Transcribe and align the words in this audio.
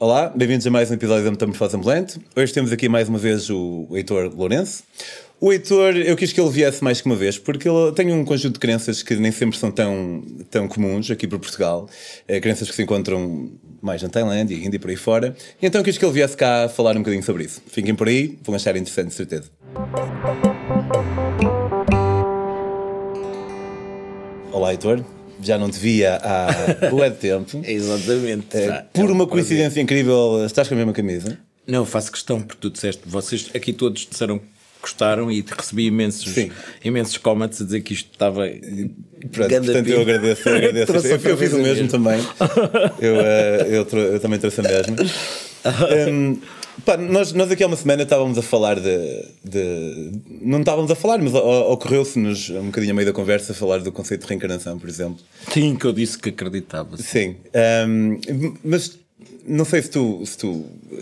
Olá, 0.00 0.32
bem-vindos 0.34 0.66
a 0.66 0.70
mais 0.70 0.90
um 0.90 0.94
episódio 0.94 1.24
da 1.24 1.30
Metamorfose 1.30 1.76
Ambulante. 1.76 2.18
Hoje 2.34 2.54
temos 2.54 2.72
aqui 2.72 2.88
mais 2.88 3.06
uma 3.06 3.18
vez 3.18 3.50
o 3.50 3.86
Heitor 3.92 4.34
Lourenço. 4.34 4.82
O 5.38 5.52
Heitor, 5.52 5.94
eu 5.94 6.16
quis 6.16 6.32
que 6.32 6.40
ele 6.40 6.48
viesse 6.48 6.82
mais 6.82 7.02
que 7.02 7.06
uma 7.06 7.14
vez, 7.14 7.36
porque 7.36 7.68
ele 7.68 7.92
tem 7.92 8.10
um 8.10 8.24
conjunto 8.24 8.54
de 8.54 8.60
crenças 8.60 9.02
que 9.02 9.14
nem 9.16 9.30
sempre 9.30 9.58
são 9.58 9.70
tão, 9.70 10.24
tão 10.50 10.66
comuns 10.66 11.10
aqui 11.10 11.28
para 11.28 11.38
Portugal. 11.38 11.86
É, 12.26 12.40
crenças 12.40 12.70
que 12.70 12.74
se 12.74 12.82
encontram 12.82 13.52
mais 13.82 14.02
na 14.02 14.08
Tailândia 14.08 14.54
Índia 14.54 14.76
e 14.76 14.78
por 14.78 14.88
aí 14.88 14.96
fora. 14.96 15.36
E 15.60 15.66
então 15.66 15.82
quis 15.82 15.98
que 15.98 16.04
ele 16.06 16.14
viesse 16.14 16.34
cá 16.34 16.66
falar 16.66 16.96
um 16.96 17.00
bocadinho 17.00 17.22
sobre 17.22 17.44
isso. 17.44 17.60
Fiquem 17.66 17.94
por 17.94 18.08
aí, 18.08 18.38
vão 18.42 18.54
achar 18.54 18.74
interessante, 18.76 19.08
de 19.08 19.14
certeza. 19.16 19.50
Olá, 24.50 24.70
Heitor 24.70 25.04
já 25.42 25.58
não 25.58 25.70
te 25.70 25.78
via 25.78 26.16
há 26.22 26.88
bué 26.90 27.10
de 27.10 27.16
tempo. 27.16 27.62
Exatamente. 27.64 28.56
É, 28.56 28.84
por 28.92 29.10
uma 29.10 29.26
coincidência 29.26 29.80
incrível, 29.80 30.44
estás 30.44 30.68
com 30.68 30.74
a 30.74 30.76
mesma 30.76 30.92
camisa? 30.92 31.38
Não, 31.66 31.84
faço 31.84 32.10
questão, 32.10 32.40
porque 32.40 32.60
tu 32.60 32.70
disseste, 32.70 33.02
vocês 33.06 33.50
aqui 33.54 33.72
todos 33.72 34.06
disseram 34.10 34.38
que 34.38 34.46
gostaram 34.80 35.30
e 35.30 35.44
recebi 35.46 35.86
imensos, 35.86 36.34
imensos 36.82 37.16
comments 37.18 37.60
a 37.60 37.64
dizer 37.64 37.80
que 37.82 37.92
isto 37.92 38.10
estava. 38.12 38.46
Pronto, 39.30 39.50
portanto, 39.50 39.88
eu 39.88 40.00
agradeço. 40.00 40.48
Eu, 40.48 40.56
agradeço. 40.56 41.06
eu, 41.06 41.30
eu 41.30 41.36
fiz 41.36 41.52
o 41.52 41.58
mesmo 41.58 41.88
também. 41.88 42.18
eu, 42.98 43.14
uh, 43.16 43.66
eu, 43.68 43.98
eu, 43.98 44.20
também 44.20 44.38
trouxe 44.38 44.60
a 44.60 44.62
mesma. 44.64 44.96
Um, 46.10 46.40
Pá, 46.84 46.96
nós, 46.96 47.32
nós 47.32 47.50
aqui 47.50 47.64
há 47.64 47.66
uma 47.66 47.76
semana 47.76 48.02
estávamos 48.02 48.38
a 48.38 48.42
falar 48.42 48.78
de. 48.78 49.24
de 49.44 50.12
não 50.42 50.60
estávamos 50.60 50.90
a 50.90 50.94
falar, 50.94 51.18
mas 51.18 51.34
ocorreu-se-nos 51.34 52.50
um 52.50 52.66
bocadinho 52.66 52.92
a 52.92 52.94
meio 52.94 53.06
da 53.06 53.12
conversa 53.12 53.52
falar 53.52 53.78
do 53.78 53.90
conceito 53.90 54.22
de 54.22 54.28
reencarnação, 54.28 54.78
por 54.78 54.88
exemplo. 54.88 55.18
Sim, 55.52 55.74
que 55.74 55.84
eu 55.84 55.92
disse 55.92 56.18
que 56.18 56.28
acreditava. 56.28 56.96
Sim. 56.96 57.36
Um, 57.88 58.20
mas 58.64 58.98
não 59.46 59.64
sei 59.64 59.82
se 59.82 59.90
tu, 59.90 60.22
se 60.24 60.38
tu 60.38 60.64
eh, 60.92 60.96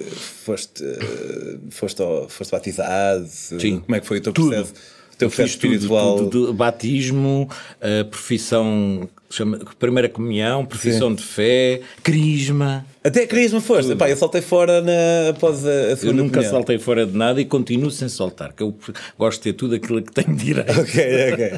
foste, 0.45 0.83
eh, 0.83 1.59
foste, 1.71 2.03
foste 2.29 2.51
batizado, 2.51 3.27
Sim. 3.29 3.81
como 3.81 3.95
é 3.95 4.01
que 4.01 4.07
foi 4.07 4.19
o 4.19 4.21
teu 4.21 4.33
processo? 4.33 4.73
Tudo. 4.73 4.83
O 5.13 5.17
teu 5.19 5.29
processo 5.29 5.51
espiritual? 5.51 6.17
Tudo, 6.17 6.31
tudo, 6.31 6.55
batismo, 6.55 7.49
a 7.81 8.05
profissão 8.05 9.09
chama, 9.31 9.59
primeira 9.79 10.09
comunhão, 10.09 10.65
profissão 10.65 11.11
Sim. 11.11 11.17
de 11.17 11.23
fé, 11.23 11.81
crisma. 12.03 12.87
Até 13.09 13.27
crisma 13.27 13.61
foste. 13.61 13.93
Epá, 13.93 14.11
eu 14.11 14.17
saltei 14.17 14.43
fora 14.43 14.83
na, 14.83 15.31
após 15.31 15.67
a, 15.67 15.93
a 15.93 15.97
segunda 15.97 16.05
Eu 16.05 16.25
nunca 16.25 16.35
comunhão. 16.35 16.51
saltei 16.51 16.79
fora 16.79 17.07
de 17.07 17.17
nada 17.17 17.41
e 17.41 17.45
continuo 17.47 17.91
sem 17.91 18.09
saltar, 18.09 18.53
que 18.53 18.63
eu 18.63 18.77
gosto 19.19 19.39
de 19.39 19.45
ter 19.45 19.53
tudo 19.55 19.75
aquilo 19.75 20.03
que 20.03 20.13
tenho 20.13 20.37
direito. 20.37 20.69
Ok, 20.79 21.33
ok. 21.33 21.51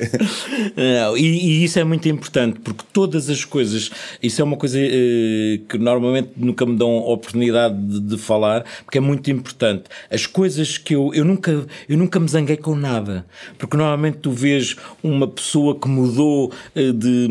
Não, 0.77 1.17
e, 1.19 1.23
e, 1.23 1.65
isso 1.65 1.79
é 1.79 1.85
muito 1.85 2.09
importante, 2.09 2.61
porque 2.61 2.85
todas 2.93 3.29
as 3.29 3.45
coisas, 3.45 3.91
isso 4.23 4.41
é 4.41 4.45
uma 4.45 4.57
coisa 4.57 4.79
eh, 4.81 5.61
que 5.69 5.77
normalmente 5.77 6.31
nunca 6.37 6.65
me 6.65 6.77
dão 6.77 6.99
oportunidade 6.99 7.77
de, 7.77 8.01
de, 8.01 8.19
falar, 8.19 8.65
porque 8.85 8.99
é 8.99 9.01
muito 9.01 9.31
importante. 9.31 9.85
As 10.11 10.27
coisas 10.27 10.79
que 10.79 10.95
eu, 10.95 11.13
eu 11.13 11.25
nunca, 11.25 11.67
eu 11.89 11.99
nunca 11.99 12.19
me 12.19 12.29
zanguei 12.29 12.57
com 12.57 12.75
nada, 12.75 13.27
porque 13.59 13.77
normalmente 13.77 14.19
tu 14.19 14.31
vês 14.31 14.77
uma 15.03 15.27
pessoa 15.27 15.79
que 15.79 15.89
mudou 15.89 16.53
eh, 16.75 16.93
de 16.93 17.29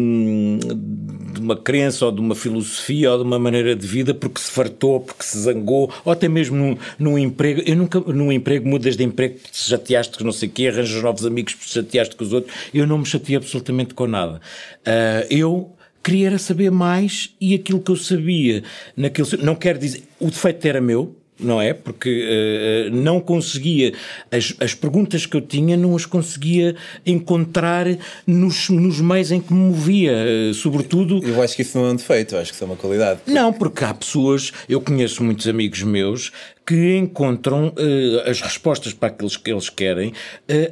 de 1.34 1.40
uma 1.40 1.56
crença 1.56 2.06
ou 2.06 2.12
de 2.12 2.20
uma 2.20 2.36
filosofia 2.36 3.12
ou 3.12 3.18
de 3.18 3.24
uma 3.24 3.40
maneira 3.40 3.76
de 3.76 3.86
vida 3.88 4.09
porque 4.14 4.40
se 4.40 4.52
fartou, 4.52 5.00
porque 5.00 5.24
se 5.24 5.38
zangou, 5.40 5.92
ou 6.04 6.12
até 6.12 6.28
mesmo 6.28 6.56
num, 6.56 6.78
num 6.98 7.18
emprego. 7.18 7.62
Eu 7.66 7.76
nunca, 7.76 8.00
num 8.00 8.32
emprego, 8.32 8.68
mudas 8.68 8.96
de 8.96 9.04
emprego 9.04 9.36
porque 9.36 9.52
te 9.52 9.62
chateaste 9.62 10.18
com 10.18 10.24
não 10.24 10.32
sei 10.32 10.50
o 10.50 10.52
quê, 10.52 10.68
arranjas 10.68 11.02
novos 11.02 11.26
amigos 11.26 11.54
porque 11.54 11.70
te 11.70 11.74
chateaste 11.74 12.16
com 12.16 12.24
os 12.24 12.34
outros. 12.34 12.54
Eu 12.74 12.88
não 12.88 12.98
me 12.98 13.06
chateei 13.06 13.38
absolutamente 13.38 13.94
com 13.94 14.08
nada. 14.08 14.42
Uh, 14.80 15.28
eu 15.30 15.76
queria 16.04 16.38
saber 16.38 16.72
mais 16.72 17.36
e 17.40 17.54
aquilo 17.54 17.80
que 17.80 17.92
eu 17.92 17.96
sabia 17.96 18.64
naquele. 18.96 19.28
Não 19.44 19.56
quero 19.56 19.80
dizer. 19.80 20.04
O 20.20 20.30
defeito 20.30 20.66
era 20.66 20.82
meu, 20.82 21.16
não 21.40 21.62
é? 21.62 21.74
Porque 21.74 22.90
uh, 22.90 22.96
não 22.96 23.20
conseguia, 23.20 23.94
as, 24.32 24.54
as 24.60 24.74
perguntas 24.74 25.26
que 25.26 25.38
eu 25.38 25.42
tinha 25.42 25.78
não 25.78 25.96
as 25.96 26.06
conseguia 26.06 26.76
encontrar 27.06 27.86
nos, 28.26 28.70
nos 28.70 29.00
meios 29.00 29.32
em 29.32 29.40
que 29.40 29.54
me 29.54 29.60
movia, 29.60 30.14
uh, 30.14 30.54
sobretudo... 30.54 31.24
Eu 31.26 31.42
acho 31.42 31.56
que 31.56 31.62
isso 31.62 31.78
não 31.78 31.88
é 31.88 31.92
um 31.92 31.96
defeito, 31.96 32.36
acho 32.36 32.52
que 32.52 32.56
isso 32.56 32.64
é 32.64 32.68
uma 32.68 32.76
qualidade. 32.76 33.22
Não, 33.26 33.54
porque 33.54 33.84
há 33.84 33.94
pessoas, 33.94 34.52
eu 34.68 34.82
conheço 34.82 35.24
muitos 35.24 35.48
amigos 35.48 35.82
meus 35.84 36.32
que 36.70 36.96
encontram 36.98 37.70
uh, 37.70 38.30
as 38.30 38.42
respostas 38.42 38.94
para 38.94 39.10
aquilo 39.10 39.28
que 39.32 39.52
eles 39.52 39.70
querem 39.70 40.14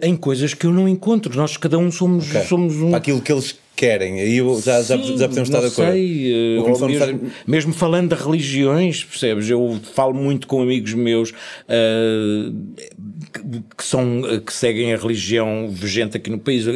em 0.03 0.16
coisas 0.16 0.53
que 0.53 0.68
eu 0.68 0.72
não 0.72 0.88
encontro. 0.88 1.35
Nós 1.35 1.58
cada 1.58 1.75
um 1.80 1.91
somos, 1.91 2.30
okay. 2.30 2.44
somos 2.44 2.75
um... 2.75 2.90
Para 2.91 3.00
aquilo 3.00 3.19
que 3.19 3.31
eles 3.31 3.58
querem. 3.75 4.19
Aí 4.19 4.38
já, 4.62 4.81
já, 4.81 4.97
já 4.97 5.28
podemos 5.28 5.38
estar 5.38 5.59
de 5.59 5.68
acordo. 5.68 5.91
Sei, 5.91 6.58
uh, 6.59 6.88
mesmo, 6.88 7.31
mesmo, 7.47 7.74
falando 7.74 8.16
de 8.16 8.24
religiões, 8.24 9.03
percebes? 9.03 9.50
Eu 9.50 9.80
falo 9.94 10.13
muito 10.13 10.46
com 10.46 10.62
amigos 10.62 10.94
meus 10.94 11.31
uh, 11.31 12.53
que, 13.75 13.84
são, 13.84 14.22
que 14.46 14.53
seguem 14.53 14.94
a 14.94 14.97
religião 14.97 15.68
vigente 15.69 16.18
aqui 16.18 16.29
no 16.29 16.38
país, 16.38 16.68
a, 16.68 16.72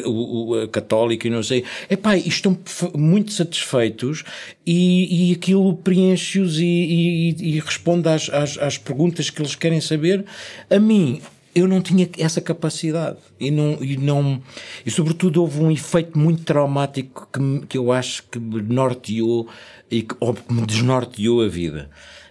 a 0.63 0.67
católica 0.67 1.27
e 1.27 1.29
não 1.29 1.43
sei. 1.43 1.63
Epá, 1.89 2.17
e 2.17 2.27
estão 2.27 2.57
muito 2.95 3.31
satisfeitos 3.33 4.23
e, 4.65 5.29
e 5.29 5.33
aquilo 5.33 5.75
preenche-os 5.75 6.59
e, 6.59 6.65
e, 6.65 7.55
e, 7.55 7.59
responde 7.59 8.07
às, 8.07 8.29
às, 8.29 8.57
às 8.57 8.77
perguntas 8.77 9.29
que 9.29 9.41
eles 9.41 9.55
querem 9.55 9.81
saber. 9.81 10.23
A 10.69 10.79
mim, 10.79 11.21
eu 11.53 11.67
não 11.67 11.81
tinha 11.81 12.07
essa 12.17 12.39
capacidade. 12.39 13.17
E 13.39 13.49
não 13.51 13.77
e 13.83 13.97
não 13.97 14.41
e 14.85 14.91
sobretudo 14.91 15.41
houve 15.41 15.59
um 15.61 15.71
efeito 15.71 16.17
muito 16.17 16.43
traumático 16.43 17.27
que, 17.31 17.67
que 17.67 17.77
eu 17.77 17.91
acho 17.91 18.23
que 18.29 18.39
me 18.39 18.61
norteou 18.61 19.47
e 19.89 20.03
que, 20.03 20.15
ou 20.19 20.33
que 20.33 20.53
me 20.53 20.65
desnorteou 20.65 21.41
a 21.41 21.47
vida 21.47 21.89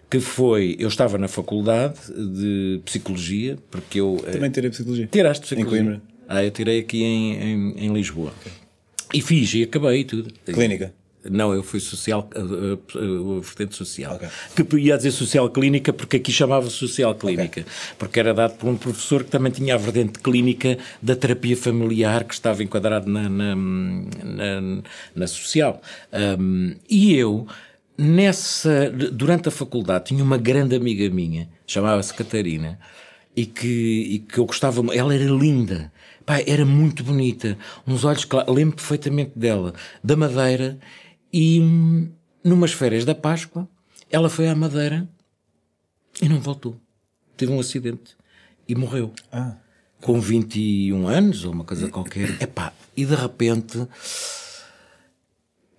que 0.08 0.20
foi 0.20 0.76
eu 0.78 0.88
estava 0.88 1.18
na 1.18 1.28
faculdade 1.28 1.98
de 2.08 2.80
psicologia 2.84 3.58
porque 3.70 4.00
eu 4.00 4.22
eh, 4.26 4.32
também 4.32 4.50
tirei 4.50 4.70
psicologia. 4.70 5.08
Tiraste 5.10 5.46
psicologia. 5.46 5.80
Em 5.80 5.84
Coimbra. 5.84 6.02
Ah 6.28 6.44
eu 6.44 6.50
tirei 6.50 6.78
aqui 6.78 7.02
em, 7.02 7.34
em, 7.34 7.86
em 7.86 7.92
Lisboa. 7.92 8.32
Okay. 8.40 8.52
e 9.14 9.20
fiz 9.20 9.52
e 9.54 9.64
acabei 9.64 10.04
tudo. 10.04 10.32
Clínica 10.46 10.94
não, 11.28 11.52
eu 11.52 11.62
fui 11.62 11.80
social, 11.80 12.28
a, 12.34 13.40
vertente 13.40 13.74
social. 13.74 14.14
Okay. 14.14 14.64
Que 14.64 14.76
ia 14.78 14.96
dizer 14.96 15.10
social 15.10 15.50
clínica 15.50 15.92
porque 15.92 16.16
aqui 16.16 16.32
chamava 16.32 16.70
social 16.70 17.14
clínica. 17.14 17.60
Okay. 17.60 17.64
Porque 17.98 18.20
era 18.20 18.32
dado 18.32 18.56
por 18.56 18.68
um 18.68 18.76
professor 18.76 19.22
que 19.24 19.30
também 19.30 19.52
tinha 19.52 19.74
a 19.74 19.78
vertente 19.78 20.18
clínica 20.18 20.78
da 21.02 21.14
terapia 21.14 21.56
familiar 21.56 22.24
que 22.24 22.32
estava 22.32 22.62
enquadrado 22.62 23.10
na, 23.10 23.28
na, 23.28 23.54
na, 23.54 24.82
na 25.14 25.26
social. 25.26 25.82
Um, 26.12 26.74
e 26.88 27.14
eu, 27.14 27.46
nessa, 27.98 28.90
durante 28.90 29.48
a 29.48 29.52
faculdade, 29.52 30.06
tinha 30.06 30.24
uma 30.24 30.38
grande 30.38 30.74
amiga 30.74 31.08
minha, 31.10 31.48
chamava-se 31.66 32.14
Catarina, 32.14 32.78
e 33.36 33.44
que, 33.44 33.68
e 33.68 34.18
que 34.20 34.38
eu 34.38 34.46
gostava, 34.46 34.82
ela 34.94 35.14
era 35.14 35.24
linda. 35.24 35.92
Pai, 36.24 36.44
era 36.46 36.64
muito 36.64 37.02
bonita, 37.02 37.58
uns 37.86 38.04
olhos 38.04 38.24
claros, 38.24 38.54
lembro 38.54 38.76
perfeitamente 38.76 39.32
dela, 39.34 39.74
da 40.04 40.16
Madeira, 40.16 40.78
e 41.32 41.60
numas 42.42 42.72
férias 42.72 43.04
da 43.04 43.14
Páscoa, 43.14 43.68
ela 44.10 44.28
foi 44.28 44.48
à 44.48 44.54
Madeira 44.54 45.08
e 46.20 46.28
não 46.28 46.40
voltou. 46.40 46.76
Teve 47.36 47.52
um 47.52 47.60
acidente 47.60 48.16
e 48.68 48.74
morreu. 48.74 49.12
Ah. 49.32 49.56
Com 50.00 50.20
21 50.20 51.08
anos 51.08 51.44
ou 51.44 51.52
uma 51.52 51.64
coisa 51.64 51.88
qualquer. 51.88 52.42
Epá, 52.42 52.72
e 52.96 53.04
de 53.04 53.14
repente 53.14 53.86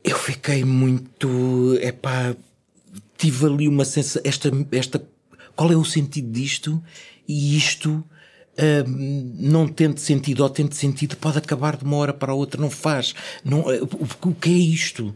eu 0.04 0.18
fiquei 0.18 0.64
muito. 0.64 1.78
Epá, 1.82 2.36
tive 3.18 3.46
ali 3.46 3.68
uma 3.68 3.86
sensação. 3.86 4.22
Esta, 4.24 4.52
esta, 4.72 5.08
qual 5.56 5.72
é 5.72 5.76
o 5.76 5.86
sentido 5.86 6.32
disto? 6.32 6.82
E 7.28 7.56
isto 7.58 8.04
não 8.58 9.68
tendo 9.68 10.00
sentido 10.00 10.44
ou 10.44 10.50
tendo 10.50 10.74
sentido 10.74 11.16
pode 11.16 11.38
acabar 11.38 11.78
de 11.78 11.84
uma 11.84 11.98
hora 11.98 12.14
para 12.14 12.32
a 12.32 12.36
outra, 12.36 12.60
não 12.60 12.70
faz. 12.70 13.14
Não, 13.44 13.62
uh, 13.62 13.84
o, 13.84 14.30
o, 14.30 14.36
que 14.36 14.50
é 14.50 14.54
isto? 14.54 15.16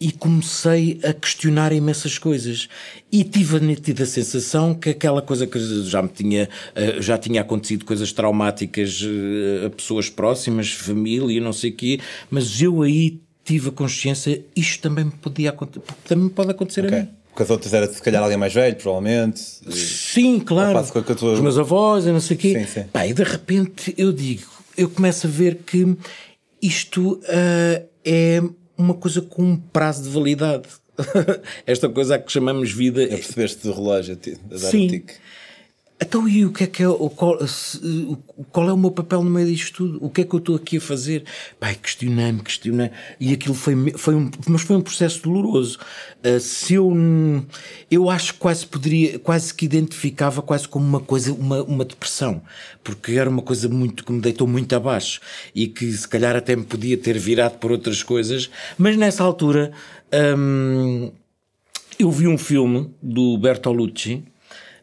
E 0.00 0.10
comecei 0.10 0.98
a 1.04 1.12
questionar 1.12 1.72
imensas 1.72 2.18
coisas. 2.18 2.68
E 3.10 3.22
tive 3.22 3.56
a 3.56 3.60
nítida 3.60 4.04
sensação 4.04 4.74
que 4.74 4.90
aquela 4.90 5.22
coisa 5.22 5.46
que 5.46 5.58
já 5.84 6.02
me 6.02 6.08
tinha, 6.08 6.48
uh, 6.76 7.00
já 7.00 7.16
tinha 7.16 7.40
acontecido 7.40 7.84
coisas 7.84 8.12
traumáticas 8.12 9.00
uh, 9.02 9.66
a 9.66 9.70
pessoas 9.70 10.10
próximas, 10.10 10.72
família, 10.72 11.40
não 11.40 11.52
sei 11.52 11.70
o 11.70 11.74
quê, 11.74 12.00
mas 12.30 12.60
eu 12.60 12.82
aí 12.82 13.20
tive 13.44 13.68
a 13.68 13.72
consciência, 13.72 14.44
isto 14.54 14.82
também 14.82 15.06
me 15.06 15.10
podia 15.10 15.52
também 16.04 16.28
pode 16.28 16.50
acontecer 16.50 16.84
okay. 16.84 16.98
a 16.98 17.02
mim. 17.02 17.21
Porque 17.32 17.44
as 17.44 17.50
outras 17.50 17.72
era 17.72 17.90
se 17.90 18.00
calhar 18.02 18.22
alguém 18.22 18.36
mais 18.36 18.52
velho, 18.52 18.76
provavelmente. 18.76 19.40
Sim, 19.70 20.38
claro. 20.38 20.78
Tua... 21.16 21.32
Os 21.32 21.40
meus 21.40 21.58
avós 21.58 22.04
e 22.04 22.12
não 22.12 22.20
sei 22.20 22.36
o 22.36 22.38
quê. 22.38 22.60
Sim, 22.60 22.66
sim. 22.66 22.84
Pá, 22.92 23.06
e 23.06 23.14
de 23.14 23.22
repente 23.22 23.94
eu 23.96 24.12
digo, 24.12 24.46
eu 24.76 24.90
começo 24.90 25.26
a 25.26 25.30
ver 25.30 25.60
que 25.64 25.96
isto 26.60 27.14
uh, 27.14 27.88
é 28.04 28.42
uma 28.76 28.92
coisa 28.92 29.22
com 29.22 29.42
um 29.42 29.56
prazo 29.56 30.02
de 30.02 30.10
validade. 30.10 30.68
Esta 31.66 31.88
coisa 31.88 32.16
a 32.16 32.18
que 32.18 32.30
chamamos 32.30 32.70
vida. 32.70 33.02
É 33.02 33.08
percebeste 33.08 33.66
do 33.66 33.72
relógio, 33.72 34.14
a 34.14 34.54
dar 34.54 34.58
Sim. 34.70 35.02
Então 36.02 36.28
e 36.28 36.44
o 36.44 36.52
que 36.52 36.64
é 36.64 36.66
que 36.66 36.82
é 36.82 36.88
o 36.88 37.08
qual, 37.10 37.38
qual 38.50 38.68
é 38.68 38.72
o 38.72 38.76
meu 38.76 38.90
papel 38.90 39.22
no 39.22 39.30
meio 39.30 39.46
disto 39.46 39.76
tudo? 39.76 40.04
O 40.04 40.10
que 40.10 40.22
é 40.22 40.24
que 40.24 40.34
eu 40.34 40.38
estou 40.38 40.56
aqui 40.56 40.76
a 40.76 40.80
fazer? 40.80 41.24
Pai, 41.58 41.74
questionei-me, 41.74 42.40
questionei 42.40 42.90
e 43.20 43.32
aquilo 43.32 43.54
foi, 43.54 43.74
foi 43.96 44.14
um, 44.14 44.30
mas 44.48 44.62
foi 44.62 44.76
um 44.76 44.80
processo 44.80 45.22
doloroso. 45.22 45.78
Uh, 46.24 46.40
se 46.40 46.74
eu, 46.74 46.92
eu 47.90 48.10
acho 48.10 48.34
que 48.34 48.40
quase 48.40 48.66
poderia, 48.66 49.18
quase 49.18 49.54
que 49.54 49.64
identificava 49.64 50.42
quase 50.42 50.68
como 50.68 50.84
uma 50.84 51.00
coisa, 51.00 51.32
uma, 51.32 51.62
uma 51.62 51.84
depressão, 51.84 52.42
porque 52.82 53.12
era 53.12 53.30
uma 53.30 53.42
coisa 53.42 53.68
muito 53.68 54.04
que 54.04 54.12
me 54.12 54.20
deitou 54.20 54.46
muito 54.46 54.74
abaixo 54.74 55.20
e 55.54 55.66
que 55.66 55.90
se 55.92 56.08
calhar 56.08 56.36
até 56.36 56.56
me 56.56 56.64
podia 56.64 56.96
ter 56.96 57.18
virado 57.18 57.58
por 57.58 57.72
outras 57.72 58.02
coisas, 58.02 58.50
mas 58.76 58.96
nessa 58.96 59.22
altura 59.22 59.72
hum, 60.36 61.12
eu 61.98 62.10
vi 62.10 62.26
um 62.26 62.38
filme 62.38 62.90
do 63.02 63.38
Bertolucci 63.38 64.24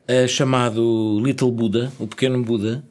uh, 0.09 0.27
chamado 0.27 1.21
Little 1.23 1.51
Buddha, 1.51 1.91
o 1.99 2.07
Pequeno 2.07 2.41
Buda, 2.43 2.83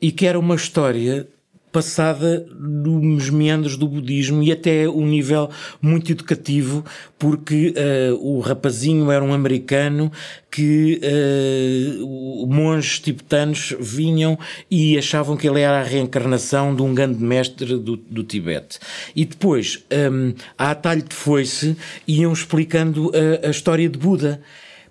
e 0.00 0.10
que 0.10 0.26
era 0.26 0.38
uma 0.38 0.54
história 0.54 1.28
passada 1.70 2.46
nos 2.58 3.30
meandros 3.30 3.76
do 3.76 3.86
budismo 3.86 4.42
e 4.42 4.50
até 4.50 4.88
um 4.88 5.06
nível 5.06 5.50
muito 5.80 6.10
educativo, 6.10 6.84
porque 7.18 7.74
uh, 7.76 8.14
o 8.14 8.40
rapazinho 8.40 9.10
era 9.10 9.24
um 9.24 9.32
americano 9.32 10.10
que 10.50 11.00
uh, 11.02 12.46
monges 12.46 13.00
tibetanos 13.00 13.76
vinham 13.78 14.38
e 14.70 14.96
achavam 14.96 15.36
que 15.36 15.48
ele 15.48 15.60
era 15.60 15.80
a 15.80 15.84
reencarnação 15.84 16.74
de 16.74 16.82
um 16.82 16.94
grande 16.94 17.22
mestre 17.22 17.76
do, 17.76 17.96
do 17.96 18.24
Tibete. 18.24 18.78
E 19.14 19.24
depois, 19.24 19.84
um, 20.10 20.34
a 20.56 20.70
atalho 20.70 21.02
de 21.02 21.14
foice, 21.14 21.76
iam 22.06 22.32
explicando 22.32 23.12
a, 23.14 23.46
a 23.46 23.50
história 23.50 23.88
de 23.88 23.98
Buda. 23.98 24.40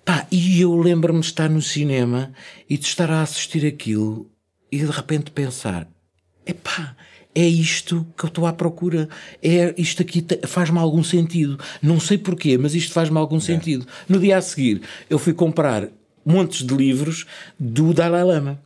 Pá, 0.08 0.26
e 0.30 0.62
eu 0.62 0.74
lembro-me 0.74 1.20
de 1.20 1.26
estar 1.26 1.50
no 1.50 1.60
cinema 1.60 2.32
e 2.66 2.78
de 2.78 2.86
estar 2.86 3.10
a 3.10 3.20
assistir 3.20 3.66
aquilo 3.66 4.30
e 4.72 4.78
de 4.78 4.86
repente 4.86 5.30
pensar: 5.30 5.86
epá, 6.46 6.96
é 7.34 7.46
isto 7.46 8.06
que 8.16 8.24
eu 8.24 8.28
estou 8.28 8.46
à 8.46 8.54
procura. 8.54 9.06
É 9.42 9.74
isto 9.76 10.00
aqui 10.00 10.24
faz-me 10.46 10.78
algum 10.78 11.04
sentido. 11.04 11.58
Não 11.82 12.00
sei 12.00 12.16
porquê, 12.16 12.56
mas 12.56 12.74
isto 12.74 12.94
faz-me 12.94 13.18
algum 13.18 13.36
é. 13.36 13.40
sentido. 13.40 13.86
No 14.08 14.18
dia 14.18 14.38
a 14.38 14.40
seguir, 14.40 14.80
eu 15.10 15.18
fui 15.18 15.34
comprar 15.34 15.86
montes 16.24 16.66
de 16.66 16.74
livros 16.74 17.26
do 17.60 17.92
Dalai 17.92 18.24
Lama. 18.24 18.58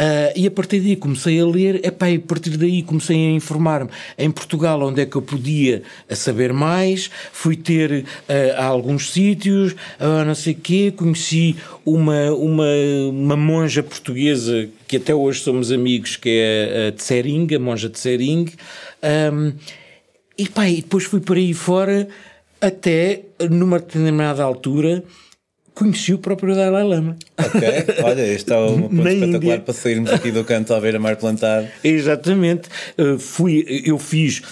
Uh, 0.00 0.32
e 0.34 0.46
a 0.46 0.50
partir 0.50 0.80
daí 0.80 0.96
comecei 0.96 1.38
a 1.38 1.44
ler, 1.44 1.84
epá, 1.84 2.08
e 2.08 2.16
a 2.16 2.20
partir 2.20 2.56
daí 2.56 2.82
comecei 2.82 3.16
a 3.16 3.30
informar-me. 3.32 3.90
Em 4.16 4.30
Portugal 4.30 4.80
onde 4.80 5.02
é 5.02 5.04
que 5.04 5.14
eu 5.14 5.20
podia 5.20 5.82
saber 6.08 6.54
mais, 6.54 7.10
fui 7.32 7.54
ter 7.54 8.06
uh, 8.06 8.56
a 8.56 8.64
alguns 8.64 9.10
sítios, 9.10 9.72
uh, 9.72 10.24
não 10.24 10.34
sei 10.34 10.54
quê, 10.54 10.90
conheci 10.90 11.54
uma, 11.84 12.32
uma, 12.32 12.64
uma 13.10 13.36
monja 13.36 13.82
portuguesa 13.82 14.70
que 14.88 14.96
até 14.96 15.14
hoje 15.14 15.40
somos 15.40 15.70
amigos, 15.70 16.16
que 16.16 16.30
é 16.30 16.88
a 16.88 16.92
Tsering, 16.92 17.54
a 17.54 17.58
monja 17.58 17.90
Tsering, 17.90 18.46
um, 19.32 19.52
e, 20.38 20.44
e 20.44 20.76
depois 20.76 21.04
fui 21.04 21.20
por 21.20 21.36
aí 21.36 21.52
fora 21.52 22.08
até 22.58 23.20
numa 23.50 23.78
determinada 23.78 24.42
altura 24.42 25.04
conheci 25.80 26.12
o 26.12 26.18
próprio 26.18 26.54
Dalai 26.54 26.84
Lama. 26.84 27.16
Ok, 27.38 27.60
olha, 28.04 28.20
este 28.20 28.52
é 28.52 28.56
um 28.58 28.82
ponto 28.82 29.08
espetacular 29.08 29.34
Índia. 29.40 29.60
para 29.60 29.74
sairmos 29.74 30.10
aqui 30.12 30.30
do 30.30 30.44
canto 30.44 30.74
à 30.74 30.80
beira-mar 30.80 31.16
plantado. 31.16 31.66
Exatamente. 31.82 32.68
Uh, 32.98 33.18
fui, 33.18 33.64
eu 33.86 33.98
fiz. 33.98 34.42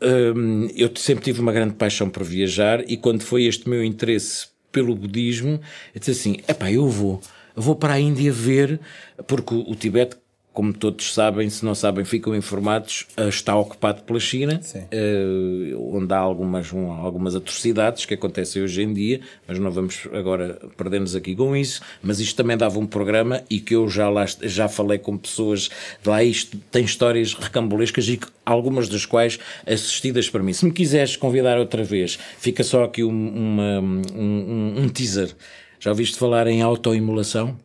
Um, 0.00 0.68
eu 0.76 0.90
sempre 0.94 1.24
tive 1.24 1.40
uma 1.40 1.52
grande 1.52 1.74
paixão 1.74 2.08
por 2.08 2.22
viajar 2.22 2.84
e 2.86 2.96
quando 2.96 3.22
foi 3.22 3.46
este 3.46 3.68
meu 3.68 3.82
interesse 3.82 4.46
pelo 4.70 4.94
budismo, 4.94 5.60
eu 5.92 5.98
disse 5.98 6.12
assim: 6.12 6.36
epá, 6.46 6.70
eu 6.70 6.88
vou, 6.88 7.20
eu 7.56 7.62
vou 7.62 7.74
para 7.74 7.94
a 7.94 8.00
Índia 8.00 8.30
ver, 8.30 8.78
porque 9.26 9.54
o, 9.54 9.70
o 9.70 9.74
Tibete 9.74 10.16
como 10.56 10.72
todos 10.72 11.12
sabem, 11.12 11.50
se 11.50 11.62
não 11.66 11.74
sabem, 11.74 12.02
ficam 12.02 12.34
informados, 12.34 13.06
eh, 13.14 13.28
está 13.28 13.54
ocupado 13.54 14.02
pela 14.04 14.18
China, 14.18 14.58
uh, 14.74 15.94
onde 15.94 16.14
há 16.14 16.18
algumas, 16.18 16.72
um, 16.72 16.90
algumas 16.92 17.36
atrocidades 17.36 18.06
que 18.06 18.14
acontecem 18.14 18.62
hoje 18.62 18.80
em 18.80 18.90
dia, 18.90 19.20
mas 19.46 19.58
não 19.58 19.70
vamos 19.70 20.08
agora 20.14 20.58
perder-nos 20.74 21.14
aqui 21.14 21.36
com 21.36 21.54
isso. 21.54 21.82
Mas 22.02 22.20
isto 22.20 22.34
também 22.34 22.56
dava 22.56 22.78
um 22.78 22.86
programa 22.86 23.42
e 23.50 23.60
que 23.60 23.74
eu 23.74 23.86
já, 23.86 24.08
lá, 24.08 24.24
já 24.24 24.66
falei 24.66 24.96
com 24.96 25.18
pessoas 25.18 25.68
de 26.02 26.08
lá. 26.08 26.24
Isto 26.24 26.56
tem 26.72 26.86
histórias 26.86 27.34
recambolescas 27.34 28.08
e 28.08 28.18
algumas 28.46 28.88
das 28.88 29.04
quais 29.04 29.38
assistidas 29.66 30.30
para 30.30 30.42
mim. 30.42 30.54
Se 30.54 30.64
me 30.64 30.72
quiseres 30.72 31.18
convidar 31.18 31.58
outra 31.58 31.84
vez, 31.84 32.18
fica 32.38 32.64
só 32.64 32.84
aqui 32.84 33.04
um, 33.04 33.10
uma, 33.10 33.80
um, 33.80 34.74
um 34.78 34.88
teaser. 34.88 35.36
Já 35.78 35.90
ouviste 35.90 36.16
falar 36.16 36.46
em 36.46 36.62
autoimolação? 36.62 37.58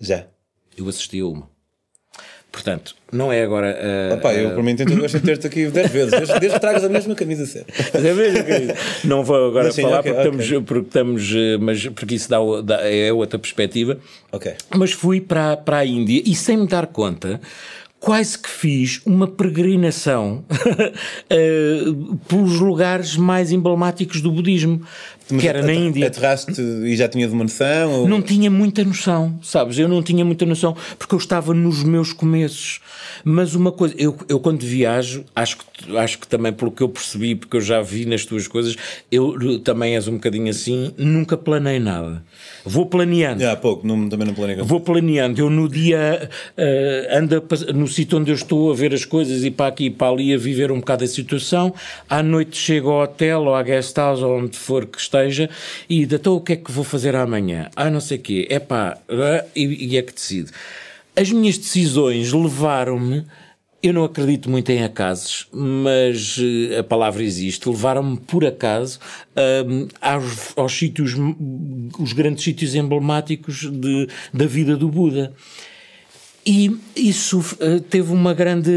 Já. 0.00 0.26
Eu 0.78 0.88
assisti 0.88 1.20
a 1.20 1.26
uma. 1.26 1.53
Portanto, 2.54 2.94
não 3.10 3.32
é 3.32 3.42
agora. 3.42 3.76
Uh, 3.76 4.14
Opa, 4.14 4.32
eu 4.32 4.50
uh, 4.50 4.54
por 4.54 4.62
mim 4.62 4.76
tento 4.76 4.94
gosto 4.96 5.18
de 5.18 5.24
ter-te 5.24 5.48
aqui 5.48 5.66
10 5.66 5.90
vezes, 5.90 6.10
desde, 6.12 6.38
desde 6.38 6.50
que 6.50 6.60
tragas 6.60 6.84
a 6.84 6.88
mesma 6.88 7.12
camisa 7.16 7.44
sempre. 7.46 7.74
A 7.92 8.14
mesma 8.14 8.44
camisa. 8.44 8.74
Não 9.02 9.24
vou 9.24 9.48
agora 9.48 9.72
sim, 9.72 9.82
falar 9.82 9.98
okay, 9.98 10.12
porque, 10.12 10.28
okay. 10.28 10.40
Estamos, 10.40 10.68
porque 10.68 10.86
estamos. 10.86 11.32
Eh, 11.34 11.58
mas 11.58 11.86
porque 11.88 12.14
isso 12.14 12.30
dá, 12.30 12.38
dá, 12.62 12.88
é 12.88 13.12
outra 13.12 13.40
perspectiva. 13.40 13.98
Ok. 14.30 14.54
Mas 14.72 14.92
fui 14.92 15.20
para, 15.20 15.56
para 15.56 15.78
a 15.78 15.84
Índia 15.84 16.22
e 16.24 16.32
sem 16.36 16.56
me 16.56 16.68
dar 16.68 16.86
conta 16.86 17.40
quase 18.04 18.38
que 18.38 18.50
fiz 18.50 19.00
uma 19.06 19.26
peregrinação 19.26 20.44
uh, 20.52 22.16
pelos 22.28 22.60
lugares 22.60 23.16
mais 23.16 23.50
emblemáticos 23.50 24.20
do 24.20 24.30
budismo, 24.30 24.82
Mas 25.30 25.40
que 25.40 25.48
era 25.48 25.62
na 25.62 25.72
Índia. 25.72 26.06
Aterraste 26.06 26.60
e 26.60 26.94
já 26.96 27.08
tinhas 27.08 27.32
uma 27.32 27.44
noção? 27.44 27.92
Ou... 27.92 28.08
Não 28.08 28.20
tinha 28.20 28.50
muita 28.50 28.84
noção, 28.84 29.38
sabes? 29.42 29.78
Eu 29.78 29.88
não 29.88 30.02
tinha 30.02 30.24
muita 30.24 30.44
noção 30.44 30.76
porque 30.98 31.14
eu 31.14 31.18
estava 31.18 31.54
nos 31.54 31.82
meus 31.82 32.12
começos. 32.12 32.80
Mas 33.24 33.54
uma 33.54 33.72
coisa, 33.72 33.94
eu, 33.96 34.16
eu 34.28 34.38
quando 34.38 34.62
viajo, 34.62 35.24
acho 35.34 35.58
que, 35.58 35.96
acho 35.96 36.18
que 36.18 36.26
também 36.26 36.52
pelo 36.52 36.70
que 36.70 36.82
eu 36.82 36.88
percebi, 36.88 37.34
porque 37.34 37.56
eu 37.56 37.60
já 37.60 37.80
vi 37.80 38.04
nas 38.04 38.24
tuas 38.24 38.46
coisas, 38.46 38.76
eu 39.10 39.58
também 39.60 39.94
és 39.94 40.06
um 40.08 40.14
bocadinho 40.14 40.50
assim, 40.50 40.92
nunca 40.98 41.36
planei 41.36 41.78
nada. 41.78 42.22
Vou 42.64 42.86
planeando. 42.86 43.40
Já 43.40 43.52
há 43.52 43.56
pouco, 43.56 43.86
não, 43.86 44.08
também 44.08 44.26
não 44.26 44.34
planeei. 44.34 44.62
Vou 44.62 44.80
planeando. 44.80 45.40
Eu 45.40 45.50
no 45.50 45.68
dia 45.68 46.30
uh, 46.56 47.16
ando 47.16 47.42
no 47.74 47.86
sítio 47.86 48.18
onde 48.18 48.30
eu 48.30 48.34
estou 48.34 48.70
a 48.70 48.74
ver 48.74 48.92
as 48.92 49.04
coisas 49.04 49.44
e 49.44 49.50
para 49.50 49.66
aqui 49.66 49.86
e 49.86 49.90
para 49.90 50.08
ali 50.08 50.32
a 50.34 50.38
viver 50.38 50.70
um 50.70 50.80
bocado 50.80 51.04
a 51.04 51.06
situação. 51.06 51.74
À 52.08 52.22
noite 52.22 52.56
chego 52.56 52.90
ao 52.90 53.02
hotel 53.02 53.42
ou 53.42 53.54
à 53.54 53.62
guest 53.62 53.96
house 53.96 54.22
ou 54.22 54.38
onde 54.38 54.56
for 54.56 54.86
que 54.86 54.98
esteja 55.14 55.48
e 55.88 56.02
então 56.02 56.34
o 56.34 56.40
que 56.40 56.54
é 56.54 56.56
que 56.56 56.72
vou 56.72 56.84
fazer 56.84 57.14
amanhã? 57.14 57.70
Ah, 57.76 57.90
não 57.90 58.00
sei 58.00 58.18
o 58.18 58.20
quê. 58.20 58.46
É 58.50 58.58
pá, 58.58 58.98
e, 59.54 59.92
e 59.92 59.96
é 59.96 60.02
que 60.02 60.12
decido. 60.12 60.50
As 61.16 61.30
minhas 61.30 61.56
decisões 61.56 62.32
levaram-me, 62.32 63.24
eu 63.80 63.92
não 63.92 64.04
acredito 64.04 64.50
muito 64.50 64.70
em 64.70 64.82
acasos, 64.82 65.46
mas 65.52 66.38
uh, 66.38 66.80
a 66.80 66.82
palavra 66.82 67.22
existe, 67.22 67.68
levaram-me 67.68 68.16
por 68.16 68.44
acaso 68.44 68.98
uh, 69.36 69.88
aos, 70.00 70.52
aos 70.56 70.72
sítios, 70.72 71.14
os 71.98 72.12
grandes 72.12 72.42
sítios 72.42 72.74
emblemáticos 72.74 73.70
de, 73.70 74.08
da 74.32 74.46
vida 74.46 74.76
do 74.76 74.88
Buda. 74.88 75.32
E 76.46 76.76
isso 76.96 77.38
uh, 77.38 77.80
teve 77.80 78.12
uma 78.12 78.34
grande, 78.34 78.72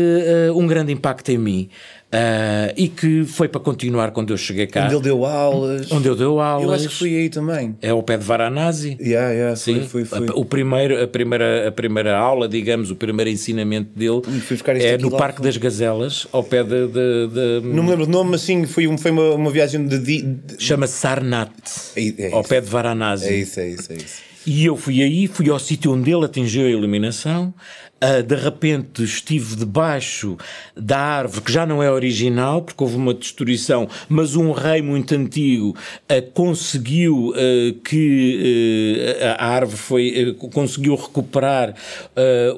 um 0.56 0.68
grande 0.68 0.94
impacto 0.94 1.30
em 1.30 1.38
mim. 1.38 1.70
Uh, 2.08 2.72
e 2.78 2.88
que 2.88 3.26
foi 3.26 3.50
para 3.50 3.60
continuar 3.60 4.12
quando 4.12 4.32
eu 4.32 4.38
cheguei 4.38 4.66
cá. 4.66 4.86
Onde 4.86 4.96
ele 4.96 5.04
deu 5.04 5.26
aulas. 5.26 5.92
Onde 5.92 6.08
eu 6.08 6.16
deu 6.16 6.40
aulas. 6.40 6.66
Eu 6.66 6.74
acho 6.74 6.90
que 6.90 6.96
fui 6.96 7.18
aí 7.18 7.30
também. 7.30 7.76
É 7.82 7.90
ao 7.90 8.02
pé 8.02 8.18
de 8.18 8.24
Varanasi. 8.24 8.98
Yeah, 9.00 9.32
yeah, 9.32 9.56
Sim. 9.58 9.82
Fui, 9.82 10.06
fui, 10.06 10.26
fui. 10.26 10.28
O 10.34 10.46
primeiro, 10.46 11.04
a, 11.04 11.08
primeira, 11.08 11.68
a 11.68 11.72
primeira 11.72 12.18
aula, 12.18 12.48
digamos, 12.48 12.92
o 12.92 12.96
primeiro 12.96 13.30
ensinamento 13.30 13.90
dele 13.94 14.22
é 14.80 14.98
no 14.98 15.12
Parque 15.12 15.42
das 15.42 15.58
Gazelas, 15.58 16.26
ao 16.32 16.44
pé 16.44 16.64
de, 16.64 16.88
de, 16.88 17.28
de, 17.28 17.68
Não 17.68 17.84
me 17.84 17.90
lembro 17.90 18.06
o 18.06 18.10
nome, 18.10 18.32
mas 18.32 18.42
sim, 18.42 18.66
foi, 18.66 18.98
foi 18.98 19.12
uma, 19.12 19.34
uma 19.34 19.52
viagem 19.52 19.86
de. 19.86 20.00
de... 20.00 20.38
Chama-se 20.58 20.94
Sarnat, 20.94 21.52
é, 21.96 22.30
é 22.30 22.34
ao 22.34 22.44
pé 22.44 22.62
de 22.62 22.70
Varanasi. 22.70 23.28
É 23.28 23.36
isso, 23.36 23.60
é 23.60 23.68
isso, 23.68 23.92
é 23.92 23.96
isso. 23.98 24.27
E 24.48 24.64
eu 24.64 24.78
fui 24.78 25.04
aí, 25.04 25.28
fui 25.28 25.50
ao 25.50 25.60
sítio 25.60 25.92
onde 25.92 26.10
ele 26.10 26.24
atingiu 26.24 26.66
a 26.66 26.70
iluminação. 26.70 27.54
Uh, 27.98 28.22
de 28.22 28.36
repente 28.36 29.04
estive 29.04 29.56
debaixo 29.56 30.38
da 30.76 31.00
árvore, 31.00 31.42
que 31.42 31.52
já 31.52 31.66
não 31.66 31.82
é 31.82 31.90
original, 31.90 32.62
porque 32.62 32.84
houve 32.84 32.96
uma 32.96 33.12
destruição, 33.12 33.90
mas 34.08 34.36
um 34.36 34.52
rei 34.52 34.84
muito 34.84 35.16
antigo 35.16 35.70
uh, 35.70 36.32
conseguiu 36.32 37.30
uh, 37.30 37.74
que 37.84 39.16
a 39.40 39.48
árvore 39.48 39.78
foi, 39.78 40.38
conseguiu 40.54 40.94
recuperar 40.96 41.74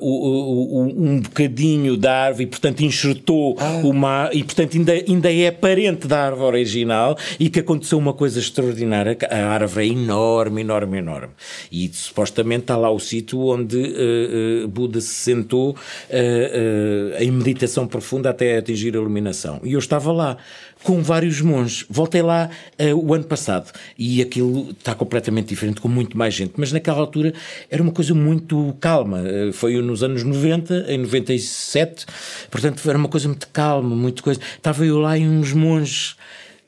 o, 0.02 0.82
o, 0.82 0.82
um 0.82 1.22
bocadinho 1.22 1.96
da 1.96 2.26
árvore 2.26 2.44
e, 2.44 2.48
portanto, 2.48 2.82
enxertou 2.82 3.56
ah. 3.60 3.82
uma. 3.84 4.30
e, 4.34 4.44
portanto, 4.44 4.76
ainda, 4.76 4.92
ainda 4.92 5.34
é 5.34 5.52
parente 5.52 6.06
da 6.06 6.26
árvore 6.26 6.58
original 6.58 7.18
e 7.40 7.50
que 7.50 7.62
aconteceu 7.62 7.98
uma 7.98 8.14
coisa 8.14 8.40
extraordinária. 8.40 9.18
A 9.30 9.48
árvore 9.48 9.88
é 9.88 9.94
enorme, 9.94 10.62
enorme, 10.62 10.98
enorme. 10.98 11.34
E 11.72 11.79
E 11.86 11.90
supostamente 11.94 12.62
está 12.62 12.76
lá 12.76 12.90
o 12.90 13.00
sítio 13.00 13.40
onde 13.40 13.78
uh, 13.78 14.66
uh, 14.66 14.68
Buda 14.68 15.00
se 15.00 15.14
sentou 15.14 15.72
uh, 15.72 17.24
em 17.24 17.32
meditação 17.32 17.88
profunda 17.88 18.30
até 18.30 18.58
atingir 18.58 18.94
a 18.96 18.98
iluminação. 19.00 19.62
E 19.64 19.74
eu 19.74 19.80
estava 19.80 20.12
lá 20.12 20.38
com 20.84 21.02
vários 21.02 21.42
monges. 21.42 21.86
Voltei 21.90 22.22
lá 22.22 22.50
o 22.96 23.14
ano 23.14 23.26
passado 23.26 23.70
e 23.98 24.22
aquilo 24.22 24.70
está 24.72 24.96
completamente 24.96 25.48
diferente, 25.48 25.82
com 25.82 25.90
muito 25.90 26.18
mais 26.18 26.34
gente. 26.34 26.54
Mas 26.56 26.72
naquela 26.72 27.00
altura 27.00 27.34
era 27.70 27.84
uma 27.84 27.92
coisa 27.92 28.16
muito 28.16 28.74
calma. 28.80 29.22
Foi 29.52 29.82
nos 29.82 30.04
anos 30.04 30.24
90, 30.24 30.86
em 30.88 31.00
97, 31.00 32.06
portanto 32.50 32.88
era 32.88 32.98
uma 32.98 33.10
coisa 33.10 33.28
muito 33.28 33.50
calma, 33.52 33.94
muito 33.94 34.24
coisa. 34.24 34.40
Estava 34.56 34.86
eu 34.86 35.00
lá 35.00 35.18
e 35.18 35.28
uns 35.28 35.52
monges 35.52 36.16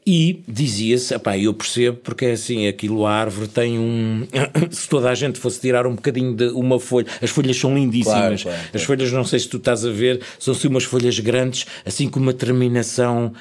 e 0.05 0.41
dizia-se, 0.47 1.13
eu 1.39 1.53
percebo 1.53 1.97
porque 1.97 2.25
é 2.25 2.31
assim, 2.31 2.67
aquilo 2.67 3.05
a 3.05 3.13
árvore 3.13 3.47
tem 3.47 3.77
um. 3.77 4.27
se 4.71 4.89
toda 4.89 5.09
a 5.09 5.13
gente 5.13 5.39
fosse 5.39 5.59
tirar 5.59 5.85
um 5.85 5.93
bocadinho 5.93 6.35
de 6.35 6.47
uma 6.49 6.79
folha, 6.79 7.05
as 7.21 7.29
folhas 7.29 7.55
são 7.55 7.75
lindíssimas. 7.75 8.41
Claro, 8.41 8.57
claro, 8.57 8.69
as 8.73 8.83
folhas, 8.83 9.11
não 9.11 9.23
sei 9.23 9.39
se 9.39 9.47
tu 9.47 9.57
estás 9.57 9.85
a 9.85 9.91
ver, 9.91 10.19
são 10.39 10.53
assim 10.55 10.67
umas 10.67 10.85
folhas 10.85 11.19
grandes, 11.19 11.67
assim 11.85 12.09
com 12.09 12.19
uma 12.19 12.33
terminação. 12.33 13.31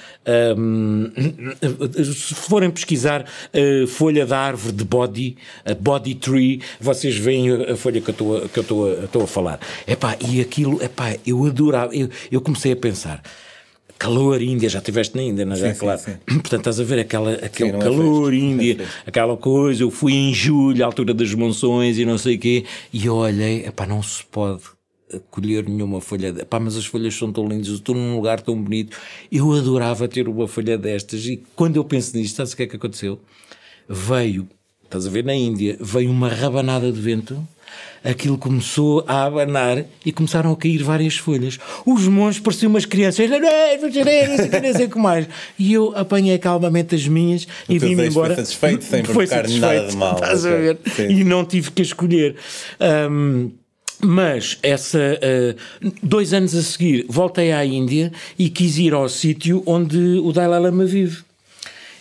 Um, 0.58 1.10
se 2.04 2.34
forem 2.34 2.70
pesquisar 2.70 3.24
a 3.24 3.86
folha 3.86 4.26
da 4.26 4.38
árvore 4.38 4.74
de 4.74 4.84
body, 4.84 5.36
a 5.64 5.74
body 5.74 6.14
tree, 6.16 6.60
vocês 6.78 7.16
veem 7.16 7.50
a 7.52 7.76
folha 7.76 8.02
que 8.02 8.10
eu 8.10 8.44
estou 8.60 9.22
a, 9.22 9.24
a 9.24 9.26
falar. 9.26 9.60
Epá, 9.86 10.14
e 10.28 10.42
aquilo, 10.42 10.82
epá, 10.82 11.16
eu 11.26 11.46
adorava, 11.46 11.94
eu, 11.94 12.10
eu 12.30 12.40
comecei 12.42 12.72
a 12.72 12.76
pensar 12.76 13.22
calor 14.00 14.40
Índia, 14.40 14.70
já 14.70 14.78
estiveste 14.78 15.14
na 15.14 15.22
Índia, 15.22 15.44
não 15.44 15.54
é? 15.54 15.74
Claro. 15.74 16.00
Sim, 16.00 16.12
sim. 16.12 16.38
Portanto, 16.40 16.60
estás 16.60 16.80
a 16.80 16.84
ver 16.84 17.00
aquela, 17.00 17.34
aquele 17.34 17.70
sim, 17.70 17.76
é 17.76 17.78
calor 17.78 18.32
é 18.32 18.36
Índia, 18.36 18.88
aquela 19.06 19.36
coisa. 19.36 19.82
Eu 19.82 19.90
fui 19.90 20.14
em 20.14 20.32
julho, 20.32 20.82
à 20.82 20.86
altura 20.86 21.12
das 21.12 21.34
monções 21.34 21.98
e 21.98 22.06
não 22.06 22.16
sei 22.16 22.36
o 22.36 22.38
quê, 22.38 22.64
e 22.90 23.04
eu 23.04 23.14
olhei, 23.14 23.66
epá, 23.66 23.86
não 23.86 24.02
se 24.02 24.24
pode 24.24 24.62
colher 25.30 25.68
nenhuma 25.68 26.00
folha 26.00 26.32
de... 26.32 26.44
Pá, 26.46 26.58
mas 26.58 26.76
as 26.76 26.86
folhas 26.86 27.14
são 27.14 27.30
tão 27.30 27.46
lindas, 27.46 27.68
estou 27.68 27.94
num 27.94 28.16
lugar 28.16 28.40
tão 28.40 28.60
bonito. 28.60 28.96
Eu 29.30 29.52
adorava 29.52 30.08
ter 30.08 30.28
uma 30.28 30.48
folha 30.48 30.78
destas. 30.78 31.26
E 31.26 31.42
quando 31.54 31.76
eu 31.76 31.84
penso 31.84 32.16
nisto, 32.16 32.36
sabes 32.36 32.54
o 32.54 32.56
que 32.56 32.62
é 32.62 32.66
que 32.66 32.76
aconteceu? 32.76 33.20
Veio, 33.86 34.48
estás 34.82 35.06
a 35.06 35.10
ver 35.10 35.24
na 35.24 35.34
Índia, 35.34 35.76
veio 35.78 36.10
uma 36.10 36.28
rabanada 36.28 36.90
de 36.90 37.00
vento 37.00 37.46
aquilo 38.02 38.38
começou 38.38 39.04
a 39.06 39.24
abanar 39.24 39.84
e 40.04 40.12
começaram 40.12 40.52
a 40.52 40.56
cair 40.56 40.82
várias 40.82 41.16
folhas. 41.16 41.58
Os 41.84 42.06
monges 42.08 42.40
pareciam 42.40 42.70
umas 42.70 42.84
crianças, 42.84 43.28
não 43.28 44.72
sei 44.74 44.86
o 44.86 44.90
que 44.90 44.98
mais. 44.98 45.28
E 45.58 45.72
eu 45.72 45.92
apanhei 45.96 46.38
calmamente 46.38 46.94
as 46.94 47.06
minhas 47.06 47.46
e 47.68 47.78
vim-me 47.78 48.08
embora. 48.08 48.34
Foi 48.34 48.44
satisfeito, 48.44 48.84
sem 48.84 49.02
provocar 49.02 49.48
nada 49.48 49.88
de 49.88 49.96
mal. 49.96 50.14
Estás 50.14 50.46
a 50.46 50.50
ver? 50.50 50.78
E 51.08 51.24
não 51.24 51.44
tive 51.44 51.70
que 51.70 51.82
escolher. 51.82 52.36
Um, 53.10 53.50
mas 54.02 54.58
essa 54.62 54.98
uh, 54.98 55.92
dois 56.02 56.32
anos 56.32 56.54
a 56.54 56.62
seguir 56.62 57.04
voltei 57.06 57.52
à 57.52 57.64
Índia 57.64 58.10
e 58.38 58.48
quis 58.48 58.78
ir 58.78 58.94
ao 58.94 59.08
sítio 59.08 59.62
onde 59.66 59.98
o 59.98 60.32
Dalai 60.32 60.58
Lama 60.58 60.86
vive. 60.86 61.22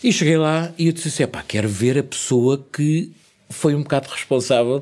E 0.01 0.13
cheguei 0.13 0.37
lá 0.37 0.71
e 0.77 0.87
eu 0.87 0.93
disse 0.93 1.09
assim: 1.09 1.27
pá, 1.27 1.43
quero 1.45 1.67
ver 1.67 1.97
a 1.97 2.03
pessoa 2.03 2.65
que 2.71 3.11
foi 3.49 3.75
um 3.75 3.81
bocado 3.81 4.07
responsável 4.09 4.81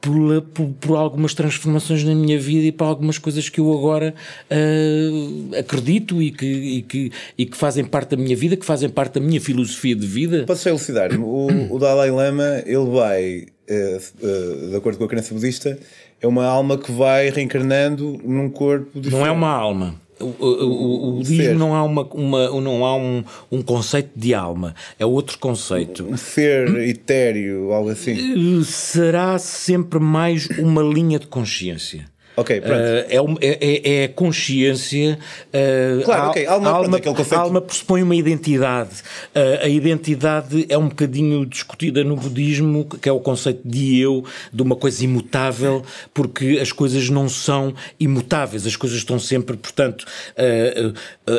por, 0.00 0.42
por, 0.42 0.66
por, 0.80 0.96
algumas 0.96 1.34
transformações 1.34 2.02
na 2.04 2.14
minha 2.14 2.38
vida 2.38 2.66
e 2.66 2.72
para 2.72 2.86
algumas 2.86 3.18
coisas 3.18 3.48
que 3.48 3.60
eu 3.60 3.72
agora 3.72 4.14
uh, 4.50 5.56
acredito 5.58 6.22
e 6.22 6.30
que, 6.30 6.46
e, 6.46 6.82
que, 6.82 7.12
e 7.36 7.46
que 7.46 7.56
fazem 7.56 7.84
parte 7.84 8.16
da 8.16 8.16
minha 8.16 8.36
vida, 8.36 8.56
que 8.56 8.64
fazem 8.64 8.88
parte 8.88 9.14
da 9.14 9.20
minha 9.20 9.40
filosofia 9.40 9.94
de 9.94 10.06
vida. 10.06 10.44
Posso 10.46 10.68
elucidar? 10.68 11.12
O, 11.20 11.74
o 11.74 11.78
Dalai 11.78 12.10
Lama, 12.10 12.62
ele 12.64 12.86
vai, 12.90 13.46
uh, 13.68 14.26
uh, 14.26 14.70
de 14.70 14.76
acordo 14.76 14.98
com 14.98 15.04
a 15.04 15.08
crença 15.08 15.34
budista, 15.34 15.78
é 16.20 16.26
uma 16.26 16.46
alma 16.46 16.78
que 16.78 16.90
vai 16.90 17.28
reencarnando 17.30 18.18
num 18.24 18.48
corpo 18.48 19.00
diferente. 19.00 19.20
Não 19.20 19.26
é 19.26 19.30
uma 19.30 19.50
alma 19.50 20.00
o, 20.20 20.34
o, 20.38 21.08
o 21.08 21.12
budismo 21.14 21.54
não 21.54 21.74
há, 21.74 21.82
uma, 21.82 22.02
uma, 22.12 22.60
não 22.60 22.84
há 22.84 22.96
um, 22.96 23.24
um 23.50 23.62
conceito 23.62 24.10
de 24.14 24.34
alma, 24.34 24.74
é 24.98 25.06
outro 25.06 25.38
conceito. 25.38 26.04
Um 26.04 26.16
ser 26.16 26.68
etéreo, 26.88 27.72
algo 27.72 27.90
assim. 27.90 28.12
Eh, 28.12 28.64
será 28.64 29.38
sempre 29.38 29.98
mais 29.98 30.46
uma 30.58 30.82
linha 30.82 31.18
de 31.18 31.26
consciência. 31.26 32.04
Ok, 32.36 32.60
pronto. 32.60 32.80
Uh, 32.80 33.38
é, 33.40 33.58
é, 33.60 33.94
é, 33.94 34.04
a 34.04 34.08
consciência. 34.08 35.18
Uh, 35.48 36.04
claro, 36.04 36.30
ok. 36.30 36.46
Alma, 36.46 36.70
alma, 36.70 37.00
pronto, 37.00 37.16
conceito... 37.16 37.40
alma 37.40 37.60
pressupõe 37.60 38.02
uma 38.02 38.14
identidade. 38.14 38.90
Uh, 39.34 39.64
a 39.64 39.68
identidade 39.68 40.64
é 40.68 40.78
um 40.78 40.88
bocadinho 40.88 41.44
discutida 41.44 42.04
no 42.04 42.16
budismo, 42.16 42.86
que 43.00 43.08
é 43.08 43.12
o 43.12 43.20
conceito 43.20 43.60
de 43.64 43.98
eu, 43.98 44.24
de 44.52 44.62
uma 44.62 44.76
coisa 44.76 45.04
imutável, 45.04 45.82
porque 46.14 46.58
as 46.60 46.70
coisas 46.70 47.10
não 47.10 47.28
são 47.28 47.74
imutáveis, 47.98 48.66
as 48.66 48.76
coisas 48.76 48.98
estão 48.98 49.18
sempre, 49.18 49.56
portanto, 49.56 50.06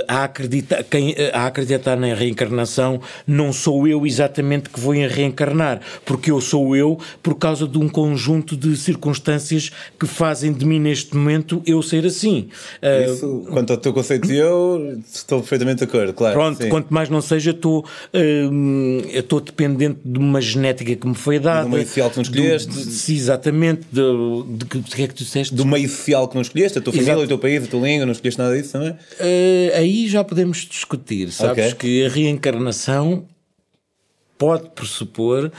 a, 0.08 0.24
acreditar, 0.24 0.84
quem, 0.84 1.16
a 1.34 1.48
acreditar 1.48 1.96
na 1.96 2.14
reencarnação, 2.14 3.02
não 3.26 3.54
sou 3.54 3.88
eu 3.88 4.06
exatamente 4.06 4.70
que 4.70 4.80
vou 4.80 4.94
reencarnar, 4.94 5.80
porque 6.06 6.32
eu 6.32 6.42
sou 6.42 6.76
eu 6.76 7.00
por 7.24 7.36
causa 7.36 7.68
de 7.68 7.78
um 7.78 7.88
conjunto 7.88 8.58
de 8.58 8.76
circunstâncias 8.76 9.72
que 10.00 10.06
fazem 10.06 10.52
de 10.52 10.66
mim 10.66 10.91
neste 10.92 11.16
momento 11.16 11.62
eu 11.66 11.82
ser 11.82 12.06
assim. 12.06 12.50
Ah, 12.82 13.06
Isso, 13.06 13.26
uh, 13.26 13.46
quanto 13.46 13.72
ao 13.72 13.78
teu 13.78 13.94
conceito 13.94 14.28
de 14.28 14.36
eu, 14.36 15.00
estou 15.12 15.40
perfeitamente 15.40 15.78
de 15.78 15.84
acordo, 15.86 16.14
claro. 16.14 16.36
Pronto, 16.36 16.62
sim. 16.62 16.70
quanto 16.70 16.94
mais 16.94 17.10
não 17.10 17.22
seja, 17.22 17.52
estou, 17.52 17.80
uh, 17.80 19.08
estou 19.08 19.40
dependente 19.40 20.00
de 20.04 20.20
uma 20.20 20.42
genética 20.42 20.96
que 20.96 21.08
me 21.08 21.16
foi 21.16 21.40
dada. 21.40 21.64
Do 21.64 21.70
meio 21.70 21.88
social 21.88 22.10
que 22.10 22.18
não 22.18 22.24
escolheste. 22.24 22.70
Do, 22.70 22.84
de, 22.84 23.14
exatamente. 23.14 23.82
De, 23.92 24.02
de, 24.58 24.80
de, 24.80 24.96
que 24.96 25.04
é 25.04 25.08
que 25.08 25.14
tu 25.14 25.24
disseste? 25.24 25.56
Do 25.56 25.66
meio 25.66 25.88
social 25.88 26.28
que 26.28 26.36
não 26.36 26.42
escolheste, 26.42 26.78
a 26.78 26.82
tua 26.82 26.92
família, 26.92 27.14
Exato. 27.14 27.26
o 27.26 27.28
teu 27.28 27.40
país, 27.40 27.64
a 27.64 27.68
tua 27.68 27.88
língua, 27.88 28.06
não 28.06 28.12
escolheste 28.12 28.40
nada 28.40 28.56
disso, 28.56 28.78
não 28.78 28.86
é? 28.86 28.92
Uh, 28.92 29.78
aí 29.78 30.08
já 30.08 30.24
podemos 30.24 30.58
discutir, 30.60 31.32
sabes? 31.32 31.74
Okay. 31.74 32.02
Que 32.02 32.06
a 32.06 32.10
reencarnação 32.10 33.26
pode 34.38 34.70
pressupor 34.72 35.52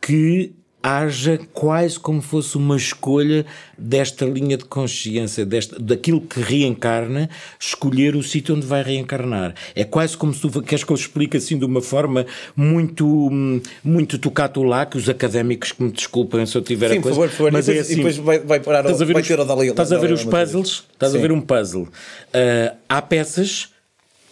que 0.00 0.52
haja 0.82 1.38
quase 1.52 1.98
como 1.98 2.22
fosse 2.22 2.56
uma 2.56 2.76
escolha 2.76 3.44
desta 3.76 4.24
linha 4.24 4.56
de 4.56 4.64
consciência, 4.64 5.44
desta, 5.44 5.78
daquilo 5.78 6.20
que 6.20 6.40
reencarna, 6.40 7.28
escolher 7.58 8.16
o 8.16 8.22
sítio 8.22 8.54
onde 8.54 8.66
vai 8.66 8.82
reencarnar. 8.82 9.54
É 9.74 9.84
quase 9.84 10.16
como 10.16 10.32
se 10.32 10.40
tu 10.40 10.62
queres 10.62 10.84
que 10.84 10.92
eu 10.92 10.96
explique 10.96 11.36
assim 11.36 11.58
de 11.58 11.64
uma 11.64 11.82
forma 11.82 12.26
muito, 12.56 13.30
muito 13.84 14.18
tocato 14.18 14.62
lá, 14.62 14.86
que 14.86 14.96
os 14.96 15.08
académicos 15.08 15.72
que 15.72 15.82
me 15.82 15.90
desculpem 15.90 16.44
se 16.46 16.56
eu 16.56 16.62
tiver 16.62 16.90
Sim, 16.90 16.98
a 16.98 17.02
coisa. 17.02 17.16
Por 17.18 17.28
favor, 17.28 17.28
por 17.28 17.36
favor. 17.36 17.52
Mas 17.52 17.68
e 17.68 17.72
depois, 17.72 17.78
é 17.78 17.80
assim, 17.80 17.92
e 17.92 17.96
depois 17.96 18.16
vai, 18.16 18.38
vai 18.38 18.60
parar 18.60 18.80
estás 18.80 19.02
a 19.02 19.04
ver 19.04 19.12
vai 19.12 19.22
os, 19.22 19.28
ter 19.28 19.40
o 19.40 19.44
Dalai 19.44 19.68
Estás 19.68 19.92
a 19.92 19.98
ver 19.98 20.12
os 20.12 20.24
puzzles? 20.24 20.84
Estás 20.92 21.12
Sim. 21.12 21.18
a 21.18 21.20
ver 21.20 21.32
um 21.32 21.40
puzzle. 21.40 21.82
Uh, 21.82 22.76
há 22.88 23.02
peças 23.02 23.68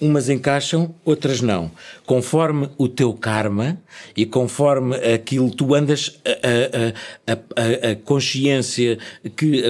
umas 0.00 0.28
encaixam, 0.28 0.94
outras 1.04 1.40
não. 1.40 1.70
Conforme 2.06 2.68
o 2.78 2.88
teu 2.88 3.12
karma 3.12 3.78
e 4.16 4.24
conforme 4.24 4.96
aquilo 4.96 5.50
tu 5.50 5.74
andas, 5.74 6.20
a, 6.24 7.32
a, 7.32 7.32
a, 7.32 7.90
a 7.90 7.96
consciência, 7.96 8.98
que, 9.36 9.64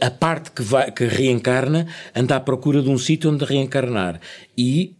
a, 0.00 0.10
parte 0.10 0.50
que, 0.50 0.62
vai, 0.62 0.90
que 0.90 1.06
reencarna, 1.06 1.86
anda 2.14 2.36
à 2.36 2.40
procura 2.40 2.82
de 2.82 2.90
um 2.90 2.98
sítio 2.98 3.30
onde 3.30 3.44
reencarnar. 3.44 4.20
E 4.56 4.97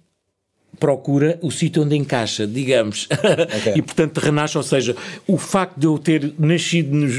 procura 0.79 1.39
o 1.43 1.51
sítio 1.51 1.83
onde 1.83 1.97
encaixa, 1.97 2.47
digamos. 2.47 3.09
Okay. 3.59 3.75
e 3.77 3.83
portanto 3.83 4.19
renasce, 4.19 4.57
ou 4.57 4.63
seja, 4.63 4.97
o 5.27 5.37
facto 5.37 5.79
de 5.79 5.87
eu 5.87 5.99
ter 5.99 6.33
nascido 6.39 6.95
nos, 6.95 7.19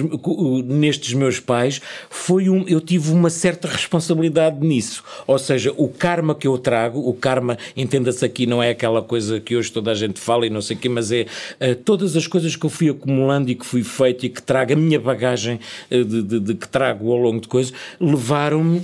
nestes 0.65 1.13
meus 1.13 1.39
pais 1.39 1.81
foi 2.09 2.49
um, 2.49 2.65
eu 2.67 2.79
tive 2.79 3.11
uma 3.11 3.29
certa 3.29 3.67
responsabilidade 3.67 4.65
nisso. 4.65 5.03
Ou 5.27 5.37
seja, 5.37 5.73
o 5.77 5.87
karma 5.87 6.35
que 6.35 6.47
eu 6.47 6.57
trago, 6.57 6.99
o 6.99 7.13
karma, 7.13 7.57
entenda-se 7.75 8.23
aqui, 8.23 8.45
não 8.45 8.61
é 8.61 8.69
aquela 8.69 9.01
coisa 9.01 9.39
que 9.39 9.55
hoje 9.55 9.71
toda 9.71 9.91
a 9.91 9.95
gente 9.95 10.19
fala 10.19 10.45
e 10.45 10.49
não 10.49 10.61
sei 10.61 10.75
o 10.75 10.79
quê, 10.79 10.89
mas 10.89 11.11
é 11.11 11.25
uh, 11.59 11.75
todas 11.75 12.15
as 12.15 12.27
coisas 12.27 12.55
que 12.55 12.65
eu 12.65 12.69
fui 12.69 12.89
acumulando 12.89 13.49
e 13.49 13.55
que 13.55 13.65
fui 13.65 13.83
feito 13.83 14.25
e 14.25 14.29
que 14.29 14.41
trago 14.41 14.73
a 14.73 14.75
minha 14.75 14.99
bagagem 14.99 15.59
uh, 15.91 16.03
de, 16.03 16.21
de, 16.23 16.39
de, 16.39 16.53
que 16.53 16.67
trago 16.67 17.11
ao 17.11 17.17
longo 17.17 17.41
de 17.41 17.47
coisas, 17.47 17.73
levaram-me 17.99 18.77
uh, 18.77 18.83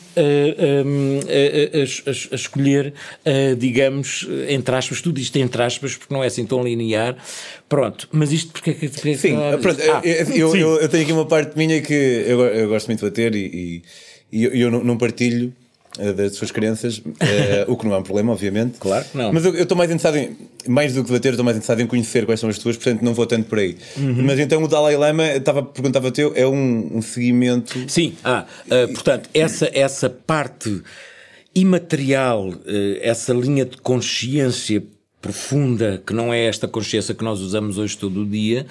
um, 0.86 1.20
a, 1.20 1.80
a, 1.80 2.32
a, 2.34 2.36
escolher, 2.36 2.94
digamos, 3.58 4.28
entre 4.48 4.65
aspas, 4.74 5.02
tudo 5.02 5.20
isto 5.20 5.38
entre 5.38 5.62
aspas, 5.62 5.96
porque 5.96 6.14
não 6.14 6.24
é 6.24 6.28
assim 6.28 6.46
tão 6.46 6.64
linear. 6.64 7.18
Pronto, 7.70 8.08
mas 8.12 8.32
isto 8.32 8.52
porque 8.52 8.72
é 8.72 8.74
que. 8.74 8.86
É 8.86 9.18
sim, 9.18 9.36
pronto, 9.62 9.82
ah, 9.82 10.02
eu, 10.04 10.26
sim. 10.52 10.60
Eu, 10.60 10.82
eu, 10.82 10.90
tenho 10.90 11.04
aqui 11.04 11.12
uma 11.12 11.26
parte 11.26 11.58
minha 11.58 11.82
que 11.82 11.94
eu, 11.94 12.42
eu 12.42 12.70
gosto 12.70 12.88
muito 12.88 13.00
de 13.00 13.06
bater 13.06 13.36
e, 13.36 13.84
e, 14.32 14.44
e 14.44 14.62
eu, 14.62 14.72
não, 14.72 14.84
não 14.84 14.98
partilho 14.98 15.54
eh, 15.98 16.12
das 16.12 16.36
suas 16.36 16.52
crenças, 16.52 16.98
uh, 16.98 17.04
o 17.68 17.78
que 17.78 17.86
não 17.86 17.96
é 17.96 17.98
um 17.98 18.04
problema, 18.04 18.34
obviamente. 18.34 18.78
Claro 18.80 19.06
que 19.06 19.18
não. 19.18 19.32
Mas 19.32 19.46
eu 19.46 19.56
estou 19.56 19.78
mais 19.78 19.90
interessado 19.90 20.18
em, 20.18 20.36
mais 20.68 20.94
do 20.94 21.02
que 21.02 21.08
debater, 21.08 21.32
estou 21.32 21.46
mais 21.46 21.56
interessado 21.56 21.82
em 21.82 21.88
conhecer 21.88 22.26
quais 22.26 22.40
são 22.40 22.50
as 22.50 22.58
tuas, 22.58 22.76
portanto 22.76 23.02
não 23.02 23.14
vou 23.14 23.26
tanto 23.26 23.48
por 23.48 23.60
aí. 23.60 23.78
Uhum. 23.98 24.24
Mas 24.24 24.40
então 24.40 24.62
o 24.62 24.68
Dalai 24.68 24.98
Lama, 24.98 25.28
estava 25.28 25.64
perguntava 25.64 26.12
teu, 26.12 26.34
é 26.36 26.46
um, 26.46 26.98
um 26.98 27.02
seguimento. 27.02 27.78
Sim, 27.88 28.14
ah, 28.24 28.46
uh, 28.68 28.94
portanto, 28.94 29.30
essa, 29.34 29.70
essa 29.74 30.10
parte 30.10 30.82
imaterial, 31.56 32.54
eh, 32.66 33.00
essa 33.02 33.34
linha 33.34 33.66
de 33.66 33.78
consciência 33.78 34.84
profunda, 35.22 36.04
que 36.06 36.14
não 36.14 36.32
é 36.32 36.46
esta 36.46 36.68
consciência 36.68 37.16
que 37.16 37.24
nós 37.24 37.40
usamos 37.40 37.80
hoje 37.80 37.98
todo 37.98 38.22
o 38.22 38.26
dia. 38.26 38.68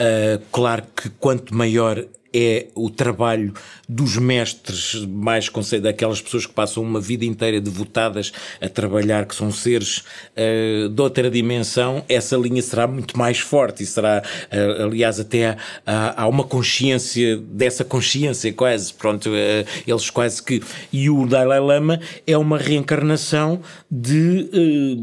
Uh, 0.00 0.42
claro 0.50 0.84
que 0.96 1.10
quanto 1.10 1.54
maior 1.54 2.02
é 2.38 2.66
o 2.74 2.88
trabalho 2.88 3.52
dos 3.88 4.16
mestres 4.16 4.94
mais 5.06 5.50
daquelas 5.82 6.20
pessoas 6.20 6.46
que 6.46 6.52
passam 6.52 6.82
uma 6.82 7.00
vida 7.00 7.24
inteira 7.24 7.60
devotadas 7.60 8.32
a 8.60 8.68
trabalhar, 8.68 9.26
que 9.26 9.34
são 9.34 9.50
seres 9.50 9.98
uh, 9.98 10.88
de 10.88 11.02
outra 11.02 11.28
dimensão, 11.28 12.04
essa 12.08 12.36
linha 12.36 12.62
será 12.62 12.86
muito 12.86 13.18
mais 13.18 13.38
forte 13.38 13.82
e 13.82 13.86
será, 13.86 14.22
uh, 14.22 14.84
aliás, 14.84 15.18
até 15.18 15.56
há, 15.84 16.22
há, 16.22 16.28
uma 16.28 16.44
consciência 16.44 17.38
dessa 17.38 17.84
consciência 17.84 18.52
quase, 18.52 18.92
pronto, 18.92 19.30
uh, 19.30 19.66
eles 19.86 20.10
quase 20.10 20.40
que, 20.40 20.62
e 20.92 21.10
o 21.10 21.26
Dalai 21.26 21.58
Lama 21.58 21.98
é 22.24 22.38
uma 22.38 22.58
reencarnação 22.58 23.60
de, 23.90 24.96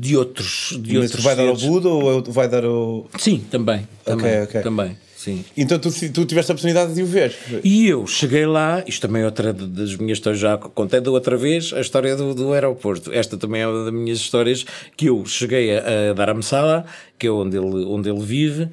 de 0.00 0.16
outros 0.16 0.76
de 0.80 0.94
Mas 0.94 1.04
outros 1.04 1.24
vai 1.24 1.36
seres. 1.36 1.60
dar 1.60 1.66
ao 1.66 1.72
Buda 1.72 1.88
ou 1.88 2.22
vai 2.24 2.48
dar 2.48 2.64
ao... 2.64 3.06
Sim, 3.18 3.44
também, 3.50 3.86
também, 4.04 4.26
okay, 4.26 4.42
okay. 4.42 4.62
também. 4.62 4.96
Sim. 5.22 5.44
Então 5.56 5.78
tu, 5.78 5.88
tu 6.10 6.24
tiveste 6.24 6.50
a 6.50 6.54
oportunidade 6.54 6.94
de 6.94 7.00
o 7.00 7.06
ver. 7.06 7.32
E 7.62 7.86
eu 7.86 8.08
cheguei 8.08 8.44
lá, 8.44 8.82
isto 8.88 9.06
também 9.06 9.22
é 9.22 9.24
outra 9.24 9.52
das 9.52 9.94
minhas 9.94 10.18
histórias, 10.18 10.40
já 10.40 10.58
contei 10.58 11.00
da 11.00 11.12
outra 11.12 11.36
vez, 11.36 11.72
a 11.72 11.80
história 11.80 12.16
do, 12.16 12.34
do 12.34 12.52
aeroporto. 12.52 13.12
Esta 13.12 13.36
também 13.36 13.62
é 13.62 13.68
uma 13.68 13.84
das 13.84 13.94
minhas 13.94 14.18
histórias 14.18 14.66
que 14.96 15.06
eu 15.06 15.24
cheguei 15.24 15.78
a, 15.78 16.10
a 16.10 16.12
dar 16.12 16.28
a 16.28 16.34
Messala, 16.34 16.84
que 17.16 17.28
é 17.28 17.30
onde 17.30 17.56
ele, 17.56 17.84
onde 17.84 18.10
ele 18.10 18.20
vive, 18.20 18.68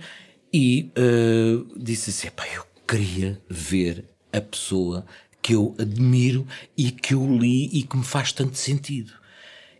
e 0.51 0.91
uh, 0.98 1.68
disse 1.77 2.10
assim: 2.10 2.29
pá, 2.36 2.48
eu 2.51 2.63
queria 2.88 3.39
ver 3.48 4.06
a 4.34 4.41
pessoa 4.41 5.06
que 5.44 5.53
eu 5.53 5.75
admiro 5.77 6.48
e 6.75 6.89
que 6.89 7.13
eu 7.13 7.27
li 7.32 7.70
e 7.72 7.84
que 7.84 7.96
me 7.96 8.03
faz 8.03 8.32
tanto 8.32 8.58
sentido. 8.58 9.19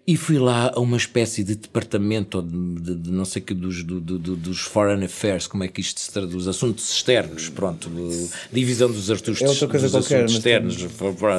E 0.10 0.18
fui 0.18 0.40
lá 0.40 0.72
a 0.74 0.80
uma 0.80 0.98
espécie 0.98 1.44
de 1.44 1.54
departamento 1.54 2.42
de, 2.42 2.82
de, 2.82 2.96
de 2.96 3.12
não 3.12 3.26
sei 3.26 3.44
que 3.44 3.54
dos, 3.54 3.84
do, 3.84 4.00
do, 4.02 4.36
dos 4.36 4.62
Foreign 4.62 5.06
Affairs, 5.06 5.46
como 5.46 5.64
é 5.64 5.68
que 5.68 5.82
isto 5.82 6.00
se 6.00 6.12
traduz? 6.12 6.48
Assuntos 6.48 6.92
externos, 6.92 7.48
pronto. 7.50 7.92
Divisão 8.52 8.90
dos 8.90 9.12
assuntos, 9.12 9.40
é 9.40 9.48
outra 9.48 9.68
coisa 9.68 9.88
dos 9.88 9.92
qualquer, 9.92 10.24
assuntos 10.24 10.34
externos, 10.34 10.78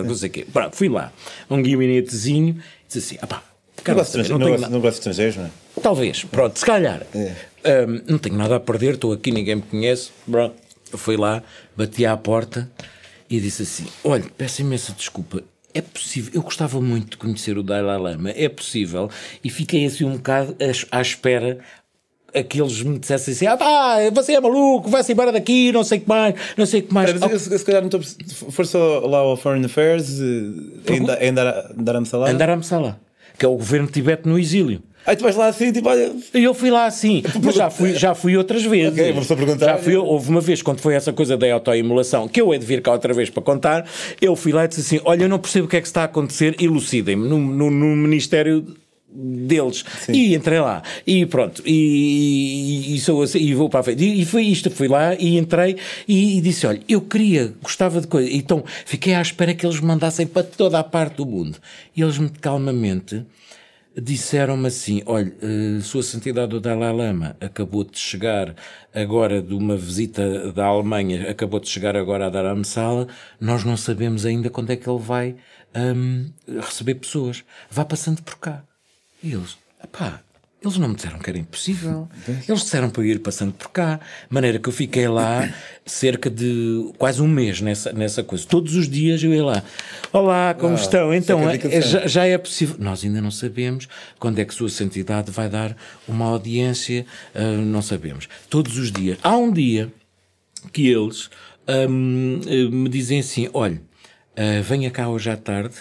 não 0.06 0.14
sei 0.14 0.28
quê. 0.28 0.46
Pronto, 0.52 0.76
fui 0.76 0.88
lá, 0.88 1.12
um 1.50 1.60
gabinetezinho, 1.60 2.62
disse 2.86 2.98
assim: 2.98 3.18
ah 3.20 3.26
pá, 3.26 3.42
não 3.84 3.94
gosto, 3.96 4.18
não, 4.18 4.38
não, 4.38 4.48
gosto, 4.50 4.70
não 4.70 4.80
gosto 4.80 4.94
de 4.94 4.98
estrangeiros, 5.00 5.36
não 5.36 5.44
é? 5.46 5.50
Talvez, 5.82 6.22
pronto, 6.22 6.56
se 6.56 6.64
calhar. 6.64 7.04
É. 7.12 7.86
Um, 7.88 8.12
não 8.12 8.18
tenho 8.20 8.36
nada 8.36 8.54
a 8.54 8.60
perder, 8.60 8.94
estou 8.94 9.12
aqui, 9.12 9.32
ninguém 9.32 9.56
me 9.56 9.62
conhece. 9.62 10.10
Pronto, 10.30 10.54
fui 10.92 11.16
lá, 11.16 11.42
bati 11.76 12.06
à 12.06 12.16
porta 12.16 12.70
e 13.28 13.40
disse 13.40 13.64
assim: 13.64 13.86
olha, 14.04 14.26
peço 14.38 14.60
imensa 14.60 14.92
desculpa, 14.92 15.42
é 15.74 15.80
possível, 15.80 16.32
eu 16.34 16.42
gostava 16.42 16.80
muito 16.80 17.10
de 17.10 17.16
conhecer 17.16 17.56
o 17.56 17.62
Dalai 17.62 17.98
Lama, 17.98 18.30
é 18.30 18.48
possível, 18.48 19.08
e 19.42 19.50
fiquei 19.50 19.86
assim 19.86 20.04
um 20.04 20.16
bocado 20.16 20.56
à 20.90 21.00
espera 21.00 21.58
a 22.34 22.42
que 22.42 22.60
eles 22.60 22.82
me 22.82 22.98
dissessem 22.98 23.34
assim: 23.34 23.46
ah, 23.46 23.56
pá, 23.56 23.96
você 24.12 24.34
é 24.34 24.40
maluco, 24.40 24.88
vai-se 24.88 25.12
embora 25.12 25.32
daqui, 25.32 25.72
não 25.72 25.84
sei 25.84 25.98
o 25.98 26.00
que 26.02 26.08
mais, 26.08 26.34
não 26.56 26.66
sei 26.66 26.80
o 26.80 26.82
que 26.84 26.94
mais. 26.94 27.12
Mas, 27.18 27.42
se 27.42 27.64
calhar 27.64 27.82
não 27.82 27.88
estou. 27.88 28.50
For 28.50 28.66
só 28.66 29.00
lá 29.00 29.18
ao 29.18 29.36
Foreign 29.36 29.66
Affairs, 29.66 30.20
em 30.20 31.34
Dharamsala? 31.82 32.30
Em 32.30 32.36
Dharamsala, 32.36 33.00
que 33.38 33.44
é 33.44 33.48
o 33.48 33.56
governo 33.56 33.88
tibete 33.88 34.28
no 34.28 34.38
exílio. 34.38 34.82
Aí 35.07 35.16
tu 35.16 35.23
vais 35.23 35.35
lá 35.35 35.47
assim, 35.47 35.73
tipo, 35.73 35.88
olha. 35.88 36.12
Eu 36.35 36.52
fui 36.54 36.71
lá 36.71 36.87
assim, 36.87 37.23
mas 37.42 37.54
já 37.54 37.71
fui, 37.71 37.95
já 37.95 38.14
fui 38.14 38.37
outras 38.37 38.62
vezes. 38.62 38.92
Ok, 38.92 39.12
vamos 39.12 39.26
perguntar. 39.28 39.66
Já 39.66 39.78
fui, 39.78 39.97
houve 39.97 40.28
uma 40.28 40.40
vez, 40.40 40.62
quando 40.62 40.80
foi 40.80 40.95
essa 40.95 41.12
coisa 41.12 41.37
da 41.37 41.52
autoimulação, 41.52 42.28
que 42.28 42.40
eu 42.40 42.52
hei 42.52 42.59
de 42.59 42.66
vir 42.66 42.83
cá 42.83 42.92
outra 42.92 43.14
vez 43.14 43.30
para 43.30 43.42
contar, 43.42 43.88
eu 44.21 44.37
fui 44.37 44.52
lá 44.52 44.64
e 44.64 44.69
disse 44.69 44.80
assim: 44.80 45.02
Olha, 45.04 45.25
eu 45.25 45.28
não 45.28 45.38
percebo 45.38 45.66
o 45.66 45.69
que 45.69 45.76
é 45.76 45.80
que 45.80 45.87
está 45.87 46.02
a 46.02 46.04
acontecer, 46.04 46.54
elucidem-me 46.61 47.26
no, 47.28 47.38
no, 47.38 47.71
no 47.71 47.97
Ministério 47.97 48.64
deles 49.12 49.85
Sim. 50.00 50.12
e 50.12 50.35
entrei 50.35 50.61
lá 50.61 50.83
e 51.04 51.26
pronto 51.26 51.62
e, 51.66 52.95
e, 52.95 53.00
sou 53.00 53.23
assim, 53.23 53.38
e 53.40 53.54
vou 53.54 53.69
para 53.69 53.80
a 53.80 53.83
frente 53.83 54.04
e, 54.04 54.23
e 54.23 54.25
foi 54.25 54.45
isto, 54.45 54.71
fui 54.71 54.87
lá 54.87 55.14
e 55.16 55.37
entrei 55.37 55.76
e, 56.07 56.38
e, 56.38 56.40
disse, 56.40 56.66
olha, 56.66 56.80
eu 56.88 57.00
queria 57.00 57.52
gostava 57.61 58.00
de 58.00 58.07
coisa, 58.07 58.30
então 58.33 58.62
fiquei 58.87 59.14
à 59.14 59.21
espera 59.21 59.52
que 59.52 59.66
eles 59.66 59.80
me 59.80 59.87
mandassem 59.87 60.26
para 60.26 60.45
toda 60.45 60.78
a 60.78 60.85
parte 60.85 61.16
do 61.16 61.26
mundo 61.26 61.59
e 61.97 62.02
eles 62.02 62.19
me 62.19 62.28
calmamente 62.28 63.25
disseram-me 64.00 64.66
assim: 64.66 65.02
olha, 65.07 65.33
uh, 65.42 65.80
Sua 65.80 66.02
Santidade 66.02 66.54
o 66.57 66.61
Dalai 66.61 66.92
Lama 66.92 67.37
acabou 67.40 67.85
de 67.85 67.99
chegar 67.99 68.54
agora 68.95 69.42
de 69.42 69.54
uma 69.54 69.76
visita 69.76 70.52
da 70.52 70.66
Alemanha, 70.66 71.30
acabou 71.30 71.61
de 71.61 71.69
chegar 71.69 71.97
agora 71.97 72.26
a 72.26 72.30
Dharamsala, 72.30 73.07
nós 73.40 73.64
não 73.64 73.76
sabemos 73.76 74.26
ainda 74.26 74.50
quando 74.50 74.71
é 74.71 74.76
que 74.76 74.88
ele 74.88 74.99
vai 74.99 75.37
um, 75.75 76.30
receber 76.61 76.97
pessoas. 76.97 77.45
Vá 77.71 77.85
passando 77.85 78.23
por 78.23 78.38
cá. 78.38 78.64
E 79.23 79.33
eles, 79.33 79.59
pá, 79.92 80.21
eles 80.62 80.76
não 80.76 80.88
me 80.88 80.95
disseram 80.95 81.19
que 81.19 81.31
era 81.31 81.38
impossível. 81.38 82.07
Eles 82.47 82.62
disseram 82.62 82.90
para 82.90 83.02
eu 83.02 83.07
ir 83.07 83.19
passando 83.21 83.52
por 83.52 83.71
cá. 83.71 83.97
De 83.97 84.35
maneira 84.35 84.59
que 84.59 84.69
eu 84.69 84.73
fiquei 84.73 85.09
lá 85.09 85.49
cerca 85.87 86.29
de 86.29 86.93
quase 86.99 87.23
um 87.23 87.26
mês 87.26 87.62
nessa, 87.62 87.93
nessa 87.93 88.23
coisa. 88.23 88.46
Todos 88.46 88.75
os 88.75 88.87
dias 88.87 89.23
eu 89.23 89.33
ia 89.33 89.42
lá. 89.42 89.62
Olá, 90.12 90.55
como 90.55 90.75
estão? 90.75 91.14
Então, 91.14 91.49
é, 91.49 91.81
já, 91.81 92.07
já, 92.07 92.27
é 92.27 92.37
possível. 92.37 92.77
Nós 92.79 93.03
ainda 93.03 93.23
não 93.23 93.31
sabemos 93.31 93.88
quando 94.18 94.38
é 94.38 94.44
que 94.44 94.55
Sua 94.55 94.68
Santidade 94.68 95.31
vai 95.31 95.49
dar 95.49 95.75
uma 96.07 96.27
audiência. 96.27 97.07
Uh, 97.35 97.62
não 97.62 97.81
sabemos. 97.81 98.29
Todos 98.51 98.77
os 98.77 98.92
dias. 98.92 99.18
Há 99.23 99.37
um 99.37 99.51
dia 99.51 99.90
que 100.73 100.88
eles 100.88 101.31
um, 101.88 102.40
me 102.70 102.88
dizem 102.88 103.20
assim: 103.20 103.49
olha, 103.55 103.81
uh, 104.37 104.62
venha 104.62 104.90
cá 104.90 105.09
hoje 105.09 105.31
à 105.31 105.37
tarde 105.37 105.75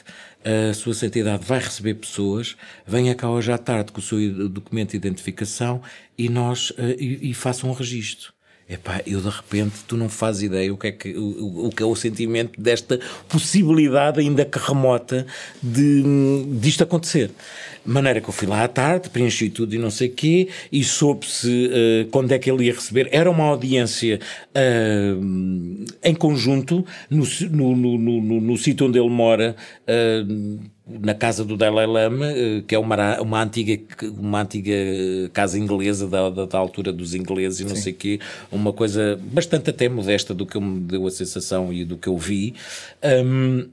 a 0.43 0.73
sua 0.73 0.93
santidade 0.93 1.45
vai 1.45 1.59
receber 1.59 1.95
pessoas, 1.95 2.55
venha 2.87 3.13
cá 3.13 3.29
hoje 3.29 3.51
à 3.51 3.57
tarde 3.57 3.91
com 3.91 3.99
o 3.99 4.01
seu 4.01 4.47
documento 4.47 4.91
de 4.91 4.97
identificação 4.97 5.81
e 6.17 6.29
nós, 6.29 6.69
uh, 6.71 6.95
e, 6.97 7.31
e 7.31 7.33
façam 7.33 7.69
um 7.69 7.73
registro. 7.73 8.33
Epá, 8.69 9.01
eu 9.07 9.19
de 9.19 9.29
repente, 9.29 9.77
tu 9.87 9.97
não 9.97 10.07
fazes 10.07 10.43
ideia 10.43 10.71
o 10.71 10.77
que 10.77 10.87
é 10.87 10.91
que, 10.91 11.17
o, 11.17 11.65
o 11.65 11.69
que 11.71 11.81
é 11.81 11.85
o 11.87 11.95
sentimento 11.95 12.61
desta 12.61 12.99
possibilidade, 13.27 14.19
ainda 14.19 14.45
que 14.45 14.59
remota, 14.59 15.25
de, 15.61 16.03
disto 16.59 16.83
acontecer. 16.83 17.31
Maneira 17.83 18.21
que 18.21 18.29
eu 18.29 18.33
fui 18.33 18.47
lá 18.47 18.63
à 18.63 18.67
tarde, 18.67 19.09
preenchi 19.09 19.49
tudo 19.49 19.73
e 19.73 19.79
não 19.79 19.89
sei 19.89 20.09
o 20.09 20.11
quê, 20.11 20.49
e 20.71 20.83
soube-se 20.83 21.47
uh, 21.47 22.09
quando 22.11 22.31
é 22.31 22.37
que 22.37 22.51
ele 22.51 22.65
ia 22.65 22.73
receber. 22.73 23.09
Era 23.11 23.31
uma 23.31 23.45
audiência 23.45 24.19
uh, 24.49 25.85
em 26.03 26.13
conjunto, 26.13 26.85
no, 27.09 27.25
no, 27.49 27.75
no, 27.75 28.21
no, 28.21 28.41
no 28.41 28.57
sítio 28.57 28.85
onde 28.85 28.99
ele 28.99 29.09
mora. 29.09 29.55
Uh, 29.87 30.59
na 30.89 31.13
casa 31.13 31.45
do 31.45 31.55
Dalai 31.55 31.85
Lama, 31.85 32.31
eh, 32.31 32.63
que 32.67 32.73
é 32.73 32.79
uma, 32.79 33.21
uma, 33.21 33.43
antiga, 33.43 33.79
uma 34.17 34.41
antiga 34.41 34.73
casa 35.31 35.59
inglesa 35.59 36.07
da, 36.07 36.29
da, 36.29 36.45
da 36.45 36.57
altura 36.57 36.91
dos 36.91 37.13
ingleses 37.13 37.59
e 37.59 37.63
não 37.63 37.75
Sim. 37.75 37.81
sei 37.81 37.93
o 37.93 37.95
quê, 37.95 38.19
uma 38.51 38.73
coisa 38.73 39.19
bastante 39.21 39.69
até 39.69 39.87
modesta 39.87 40.33
do 40.33 40.45
que 40.45 40.59
me 40.59 40.79
deu 40.79 41.05
a 41.05 41.11
sensação 41.11 41.71
e 41.71 41.85
do 41.85 41.97
que 41.97 42.07
eu 42.07 42.17
vi. 42.17 42.55
Um, 43.03 43.67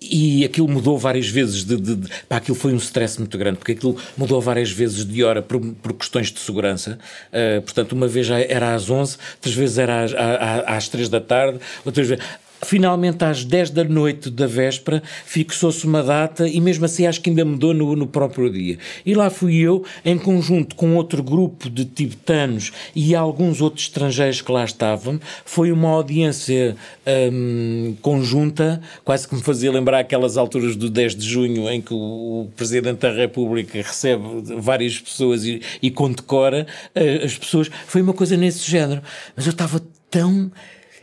e 0.00 0.46
aquilo 0.46 0.66
mudou 0.66 0.96
várias 0.96 1.28
vezes 1.28 1.62
de, 1.62 1.76
de, 1.76 1.94
de 1.94 2.08
pá, 2.26 2.36
aquilo 2.36 2.56
foi 2.56 2.72
um 2.72 2.78
stress 2.78 3.18
muito 3.18 3.36
grande, 3.36 3.58
porque 3.58 3.72
aquilo 3.72 3.98
mudou 4.16 4.40
várias 4.40 4.70
vezes 4.70 5.04
de 5.04 5.22
hora 5.22 5.42
por, 5.42 5.60
por 5.60 5.92
questões 5.92 6.32
de 6.32 6.40
segurança. 6.40 6.98
Uh, 7.28 7.60
portanto, 7.60 7.92
uma 7.92 8.08
vez 8.08 8.30
era 8.30 8.74
às 8.74 8.88
11, 8.88 9.18
outras 9.34 9.54
vezes 9.54 9.76
era 9.76 10.04
às, 10.04 10.14
às, 10.14 10.68
às 10.68 10.88
3 10.88 11.08
da 11.10 11.20
tarde, 11.20 11.60
outras 11.84 12.08
vezes 12.08 12.24
Finalmente, 12.62 13.24
às 13.24 13.44
10 13.44 13.70
da 13.70 13.84
noite 13.84 14.30
da 14.30 14.46
véspera, 14.46 15.02
fixou-se 15.24 15.86
uma 15.86 16.02
data 16.02 16.46
e, 16.46 16.60
mesmo 16.60 16.84
assim, 16.84 17.06
acho 17.06 17.20
que 17.20 17.30
ainda 17.30 17.44
mudou 17.44 17.72
no, 17.72 17.96
no 17.96 18.06
próprio 18.06 18.50
dia. 18.50 18.78
E 19.04 19.14
lá 19.14 19.30
fui 19.30 19.56
eu, 19.56 19.84
em 20.04 20.18
conjunto 20.18 20.74
com 20.76 20.94
outro 20.96 21.22
grupo 21.22 21.70
de 21.70 21.84
tibetanos 21.84 22.72
e 22.94 23.14
alguns 23.14 23.60
outros 23.60 23.84
estrangeiros 23.84 24.42
que 24.42 24.52
lá 24.52 24.64
estavam. 24.64 25.18
Foi 25.44 25.72
uma 25.72 25.88
audiência 25.88 26.76
hum, 27.32 27.96
conjunta, 28.02 28.80
quase 29.04 29.26
que 29.26 29.34
me 29.34 29.42
fazia 29.42 29.72
lembrar 29.72 30.00
aquelas 30.00 30.36
alturas 30.36 30.76
do 30.76 30.90
10 30.90 31.16
de 31.16 31.28
junho, 31.28 31.68
em 31.68 31.80
que 31.80 31.94
o, 31.94 32.48
Presidente 32.56 32.98
da 32.98 33.12
República 33.12 33.78
recebe 33.78 34.22
várias 34.58 34.98
pessoas 34.98 35.44
e, 35.44 35.60
e 35.80 35.90
condecora 35.90 36.66
uh, 36.94 37.24
as 37.24 37.36
pessoas. 37.36 37.70
Foi 37.86 38.02
uma 38.02 38.12
coisa 38.12 38.36
nesse 38.36 38.70
género. 38.70 39.02
Mas 39.34 39.46
eu 39.46 39.52
estava 39.52 39.80
tão 40.10 40.50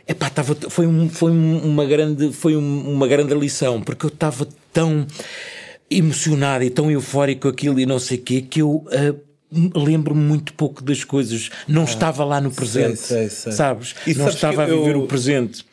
Epá, 0.08 0.30
tava, 0.30 0.56
foi, 0.70 0.86
um, 0.86 1.08
foi 1.08 1.30
uma, 1.30 1.84
grande, 1.84 2.32
foi 2.32 2.56
uma 2.56 3.06
grande 3.06 3.34
lição, 3.34 3.82
porque 3.82 4.06
eu 4.06 4.08
estava 4.08 4.48
tão 4.72 5.06
emocionado 5.90 6.64
e 6.64 6.70
tão 6.70 6.90
eufórico 6.90 7.42
com 7.42 7.48
aquilo 7.48 7.78
e 7.78 7.84
não 7.84 7.98
sei 7.98 8.16
o 8.16 8.22
quê, 8.22 8.40
que 8.40 8.62
eu 8.62 8.70
uh, 8.70 9.78
lembro-me 9.78 10.20
muito 10.20 10.54
pouco 10.54 10.82
das 10.82 11.04
coisas. 11.04 11.50
Não 11.66 11.82
ah, 11.82 11.84
estava 11.84 12.24
lá 12.24 12.40
no 12.40 12.50
presente, 12.50 12.96
sei, 12.96 13.28
sei, 13.28 13.30
sei. 13.30 13.52
sabes? 13.52 13.94
E 14.06 14.14
não 14.14 14.28
estava 14.28 14.62
a 14.62 14.66
viver 14.66 14.94
eu, 14.94 15.02
o 15.02 15.06
presente. 15.06 15.64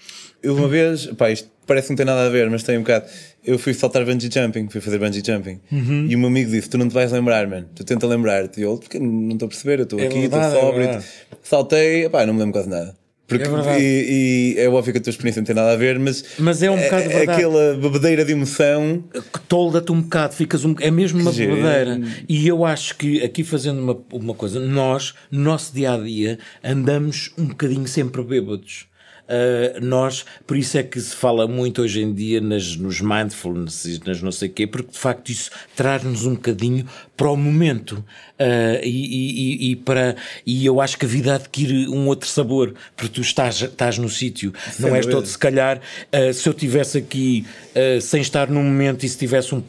Eu 0.43 0.55
uma 0.55 0.67
vez, 0.67 1.07
pá, 1.07 1.31
isto 1.31 1.49
parece 1.65 1.87
que 1.87 1.93
não 1.93 1.97
tem 1.97 2.05
nada 2.05 2.25
a 2.25 2.29
ver, 2.29 2.49
mas 2.49 2.61
tem 2.61 2.77
um 2.77 2.81
bocado. 2.81 3.05
Eu 3.43 3.57
fui 3.57 3.73
saltar 3.73 4.03
bungee 4.05 4.29
jumping, 4.31 4.67
fui 4.69 4.81
fazer 4.81 4.97
bungee 4.97 5.23
jumping. 5.25 5.59
Uhum. 5.71 6.07
E 6.09 6.15
o 6.15 6.19
meu 6.19 6.27
amigo 6.27 6.51
disse: 6.51 6.69
Tu 6.69 6.77
não 6.77 6.87
te 6.87 6.93
vais 6.93 7.11
lembrar, 7.11 7.47
mano. 7.47 7.67
Tu 7.73 7.83
tenta 7.83 8.05
lembrar-te. 8.05 8.59
E 8.59 8.63
eu, 8.63 8.77
porque 8.77 8.99
não 8.99 9.31
estou 9.31 9.45
a 9.45 9.49
perceber, 9.49 9.79
eu 9.79 9.83
estou 9.83 9.99
é 9.99 10.07
aqui, 10.07 10.17
estou 10.19 10.39
é 10.41 10.51
sóbrio. 10.51 10.87
É 10.87 11.01
saltei, 11.41 12.09
pá, 12.09 12.25
não 12.25 12.33
me 12.33 12.39
lembro 12.39 12.53
quase 12.53 12.69
nada. 12.69 13.04
Porque, 13.27 13.43
É 13.43 13.49
verdade. 13.49 13.81
e, 13.81 14.53
e 14.55 14.59
é 14.59 14.69
óbvio 14.69 14.93
que 14.93 14.99
a 14.99 15.01
tua 15.01 15.09
experiência 15.09 15.41
não 15.41 15.45
tem 15.47 15.55
nada 15.55 15.71
a 15.71 15.75
ver, 15.75 15.97
mas, 15.97 16.23
Mas 16.37 16.61
é 16.61 16.69
um 16.69 16.77
bocado 16.79 17.09
é, 17.11 17.23
aquela 17.23 17.73
bebedeira 17.75 18.23
de 18.23 18.31
emoção. 18.33 19.03
que 19.11 19.39
tolda-te 19.47 19.91
um 19.91 20.01
bocado, 20.01 20.35
ficas 20.35 20.63
um, 20.63 20.75
é 20.79 20.91
mesmo 20.91 21.19
uma 21.21 21.31
giro. 21.31 21.55
bebedeira. 21.55 21.99
E 22.29 22.47
eu 22.47 22.63
acho 22.63 22.95
que 22.95 23.23
aqui 23.23 23.43
fazendo 23.43 23.79
uma, 23.81 23.97
uma 24.13 24.33
coisa, 24.35 24.59
nós, 24.59 25.15
no 25.31 25.41
nosso 25.41 25.73
dia 25.73 25.93
a 25.93 25.97
dia, 25.97 26.37
andamos 26.63 27.31
um 27.37 27.45
bocadinho 27.45 27.87
sempre 27.87 28.21
bêbados. 28.23 28.85
Uh, 29.27 29.83
nós, 29.83 30.23
por 30.45 30.55
isso 30.55 30.77
é 30.77 30.83
que 30.83 30.99
se 31.01 31.15
fala 31.15 31.47
muito 31.47 31.81
hoje 31.81 31.99
em 31.99 32.13
dia 32.13 32.39
nas, 32.39 32.75
nos 32.77 33.01
mindfulness 33.01 33.83
e 33.85 33.99
nas 34.05 34.21
não 34.21 34.31
sei 34.31 34.49
quê, 34.49 34.67
porque 34.67 34.91
de 34.91 34.99
facto 34.99 35.29
isso 35.31 35.49
traz-nos 35.75 36.27
um 36.27 36.35
bocadinho 36.35 36.85
para 37.17 37.31
o 37.31 37.35
momento. 37.35 38.05
Uh, 38.37 38.83
e, 38.83 38.89
e- 38.89 39.71
e- 39.71 39.75
para, 39.77 40.13
e 40.45 40.65
eu 40.65 40.81
acho 40.81 40.97
que 40.97 41.05
a 41.05 41.07
vida 41.07 41.35
adquire 41.35 41.87
um 41.87 42.05
outro 42.07 42.27
sabor, 42.27 42.73
porque 42.93 43.13
tu 43.13 43.21
estás, 43.21 43.61
estás 43.61 43.97
no 43.97 44.09
sítio, 44.09 44.53
não 44.77 44.93
és 44.93 45.05
todo 45.05 45.25
se 45.25 45.37
calhar, 45.37 45.77
uh, 45.77 46.33
se 46.33 46.45
eu 46.49 46.51
estivesse 46.51 46.97
aqui 46.97 47.45
uh, 47.73 48.01
sem 48.01 48.19
estar 48.19 48.49
num 48.49 48.61
momento 48.61 49.05
e 49.05 49.07
se 49.07 49.15
estivesse 49.15 49.55
um, 49.55 49.63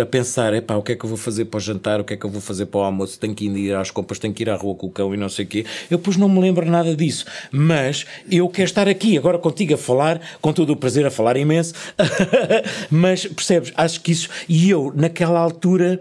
a 0.00 0.04
pensar, 0.04 0.52
epá, 0.52 0.74
o 0.74 0.82
que 0.82 0.90
é 0.92 0.96
que 0.96 1.04
eu 1.04 1.08
vou 1.08 1.16
fazer 1.16 1.44
para 1.44 1.58
o 1.58 1.60
jantar, 1.60 2.00
o 2.00 2.04
que 2.04 2.14
é 2.14 2.16
que 2.16 2.26
eu 2.26 2.30
vou 2.30 2.40
fazer 2.40 2.66
para 2.66 2.80
o 2.80 2.82
almoço, 2.82 3.20
tenho 3.20 3.36
que 3.36 3.44
ir 3.46 3.72
às 3.76 3.92
compras, 3.92 4.18
tenho 4.18 4.34
que 4.34 4.42
ir 4.42 4.50
à 4.50 4.56
rua 4.56 4.74
com 4.74 4.88
o 4.88 4.90
cão 4.90 5.14
e 5.14 5.16
não 5.16 5.28
sei 5.28 5.44
o 5.44 5.48
quê, 5.48 5.64
eu 5.88 5.96
depois 5.96 6.16
não 6.16 6.28
me 6.28 6.40
lembro 6.40 6.68
nada 6.68 6.96
disso. 6.96 7.24
Mas 7.52 8.04
eu 8.28 8.48
quero 8.48 8.66
estar 8.66 8.88
aqui 8.88 9.16
agora 9.16 9.38
contigo 9.38 9.74
a 9.74 9.78
falar, 9.78 10.20
com 10.40 10.52
todo 10.52 10.70
o 10.70 10.76
prazer 10.76 11.06
a 11.06 11.10
falar 11.10 11.36
imenso, 11.36 11.72
mas 12.90 13.26
percebes, 13.26 13.72
acho 13.76 14.00
que 14.00 14.10
isso, 14.10 14.28
e 14.48 14.70
eu 14.70 14.92
naquela 14.96 15.38
altura. 15.38 16.00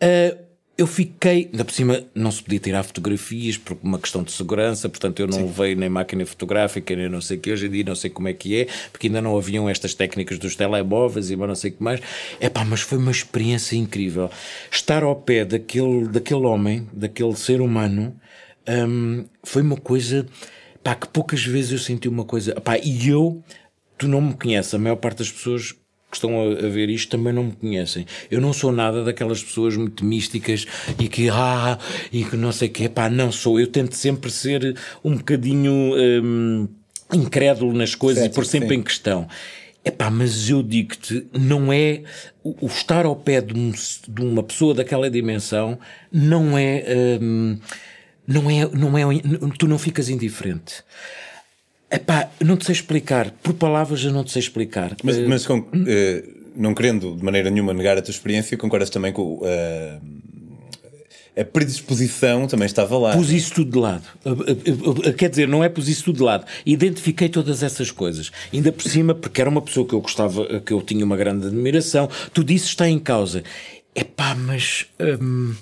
uh, 0.00 0.49
eu 0.80 0.86
fiquei, 0.86 1.50
ainda 1.52 1.62
por 1.62 1.74
cima 1.74 2.04
não 2.14 2.30
se 2.30 2.42
podia 2.42 2.58
tirar 2.58 2.82
fotografias 2.82 3.58
por 3.58 3.76
uma 3.82 3.98
questão 3.98 4.22
de 4.22 4.32
segurança, 4.32 4.88
portanto 4.88 5.20
eu 5.20 5.26
não 5.26 5.42
levei 5.42 5.74
nem 5.74 5.90
máquina 5.90 6.24
fotográfica, 6.24 6.96
nem 6.96 7.06
não 7.06 7.20
sei 7.20 7.36
o 7.36 7.40
que, 7.40 7.52
hoje 7.52 7.66
em 7.66 7.70
dia 7.70 7.84
não 7.84 7.94
sei 7.94 8.08
como 8.08 8.28
é 8.28 8.32
que 8.32 8.58
é, 8.58 8.66
porque 8.90 9.08
ainda 9.08 9.20
não 9.20 9.36
haviam 9.36 9.68
estas 9.68 9.92
técnicas 9.92 10.38
dos 10.38 10.56
telemóveis 10.56 11.30
e 11.30 11.36
não 11.36 11.54
sei 11.54 11.70
o 11.70 11.74
que 11.74 11.82
mais. 11.82 12.00
Epá, 12.40 12.64
mas 12.64 12.80
foi 12.80 12.96
uma 12.96 13.10
experiência 13.10 13.76
incrível. 13.76 14.30
Estar 14.70 15.02
ao 15.02 15.14
pé 15.14 15.44
daquele, 15.44 16.08
daquele 16.08 16.46
homem, 16.46 16.88
daquele 16.94 17.36
ser 17.36 17.60
humano, 17.60 18.18
hum, 18.66 19.26
foi 19.42 19.60
uma 19.60 19.76
coisa, 19.76 20.26
pá, 20.82 20.94
que 20.94 21.08
poucas 21.08 21.44
vezes 21.44 21.72
eu 21.72 21.78
senti 21.78 22.08
uma 22.08 22.24
coisa, 22.24 22.58
pá, 22.58 22.78
e 22.78 23.06
eu, 23.06 23.44
tu 23.98 24.08
não 24.08 24.22
me 24.22 24.32
conheces, 24.32 24.72
a 24.72 24.78
maior 24.78 24.96
parte 24.96 25.18
das 25.18 25.30
pessoas 25.30 25.74
que 26.10 26.16
estão 26.16 26.50
a, 26.50 26.68
ver 26.68 26.90
isto 26.90 27.10
também 27.10 27.32
não 27.32 27.44
me 27.44 27.52
conhecem. 27.52 28.04
Eu 28.30 28.40
não 28.40 28.52
sou 28.52 28.72
nada 28.72 29.04
daquelas 29.04 29.42
pessoas 29.42 29.76
muito 29.76 30.04
místicas 30.04 30.66
e 30.98 31.08
que, 31.08 31.28
ah, 31.30 31.78
e 32.12 32.24
que 32.24 32.36
não 32.36 32.50
sei 32.52 32.68
o 32.68 32.72
quê, 32.72 32.88
pá, 32.88 33.08
não 33.08 33.30
sou. 33.30 33.60
Eu 33.60 33.68
tento 33.68 33.94
sempre 33.94 34.30
ser 34.30 34.76
um 35.04 35.16
bocadinho 35.16 35.72
hum, 35.72 36.68
incrédulo 37.12 37.72
nas 37.72 37.94
coisas 37.94 38.22
Certo, 38.22 38.32
e 38.32 38.34
pôr 38.34 38.44
sempre 38.44 38.68
sim. 38.70 38.74
em 38.74 38.82
questão. 38.82 39.28
Epá, 39.84 40.10
mas 40.10 40.50
eu 40.50 40.62
digo-te, 40.62 41.26
não 41.32 41.72
é 41.72 42.02
o, 42.44 42.66
o 42.66 42.66
estar 42.66 43.06
ao 43.06 43.16
pé 43.16 43.40
de, 43.40 43.54
um- 43.58 43.70
de 43.72 44.22
uma 44.22 44.42
pessoa 44.42 44.74
daquela 44.74 45.08
dimensão, 45.10 45.78
não 46.12 46.58
é, 46.58 47.18
hum, 47.22 47.58
não 48.26 48.50
é, 48.50 48.68
não 48.74 48.98
é, 48.98 49.04
tu 49.58 49.66
não 49.66 49.78
ficas 49.78 50.08
indiferente. 50.10 50.84
Epá, 51.90 52.30
não 52.40 52.56
te 52.56 52.64
sei 52.66 52.74
explicar, 52.74 53.30
por 53.42 53.52
palavras 53.54 54.04
eu 54.04 54.12
não 54.12 54.22
te 54.22 54.30
sei 54.30 54.40
explicar. 54.40 54.96
Mas, 55.02 55.16
Eh, 55.18 55.26
mas 55.26 55.46
com- 55.46 55.66
eh, 55.86 56.24
não 56.54 56.72
querendo 56.74 57.16
de 57.16 57.24
maneira 57.24 57.50
nenhuma 57.50 57.72
negar 57.74 57.98
a 57.98 58.02
tua 58.02 58.12
experiência, 58.12 58.56
concordas 58.56 58.90
também 58.90 59.12
com 59.12 59.40
eh, 59.44 59.98
a 61.36 61.44
predisposição 61.44 62.46
também 62.46 62.66
estava 62.66 62.96
lá. 62.98 63.12
Pus 63.16 63.30
isso 63.30 63.54
tudo 63.54 63.70
de 63.72 63.78
lado. 63.78 64.02
Uh, 64.24 64.30
uh, 64.30 64.90
uh, 65.08 65.12
Quer 65.14 65.30
dizer, 65.30 65.48
não 65.48 65.64
é 65.64 65.68
pus 65.68 65.88
isso 65.88 66.04
tudo 66.04 66.16
de 66.18 66.22
lado. 66.22 66.44
Identifiquei 66.66 67.28
todas 67.28 67.62
essas 67.62 67.90
coisas. 67.90 68.30
Ainda 68.52 68.70
por 68.72 68.82
cima, 68.82 69.14
porque 69.14 69.40
era 69.40 69.48
uma 69.48 69.62
pessoa 69.62 69.86
que 69.86 69.94
eu 69.94 70.00
gostava, 70.00 70.60
que 70.60 70.72
eu 70.72 70.82
tinha 70.82 71.04
uma 71.04 71.16
grande 71.16 71.46
admiração. 71.46 72.08
Tudo 72.34 72.52
isso 72.52 72.66
está 72.66 72.88
em 72.88 72.98
causa. 72.98 73.42
Epá, 73.94 74.34
mas. 74.34 74.86
hum, 75.20 75.54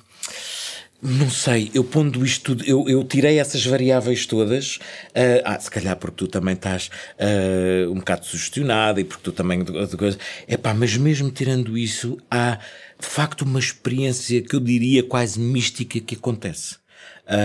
não 1.01 1.31
sei, 1.31 1.71
eu 1.75 1.85
pondo 1.85 2.25
isto 2.25 2.57
tudo, 2.57 2.65
eu, 2.65 2.89
eu 2.89 3.05
tirei 3.05 3.39
essas 3.39 3.65
variáveis 3.65 4.27
todas. 4.27 4.81
ah, 5.15 5.55
ah, 5.55 5.61
se 5.61 5.71
calhar 5.71 5.97
porque 5.97 6.17
tu 6.17 6.27
também 6.27 6.55
estás 6.55 6.91
ah, 7.19 7.89
um 7.89 7.97
bocado 7.97 8.27
sugestionado 8.27 8.99
e 8.99 9.05
porque 9.05 9.23
tu 9.23 9.33
também. 9.33 9.65
coisa. 9.65 10.19
Epá, 10.49 10.75
mas 10.75 10.97
mesmo 10.97 11.31
tirando 11.31 11.79
isso, 11.79 12.19
há 12.29 12.59
de 12.99 13.07
facto 13.07 13.43
uma 13.43 13.61
experiência 13.61 14.43
que 14.43 14.57
eu 14.57 14.61
diria 14.61 15.03
quase 15.05 15.39
mística 15.39 16.01
que 16.01 16.17
acontece. 16.17 16.77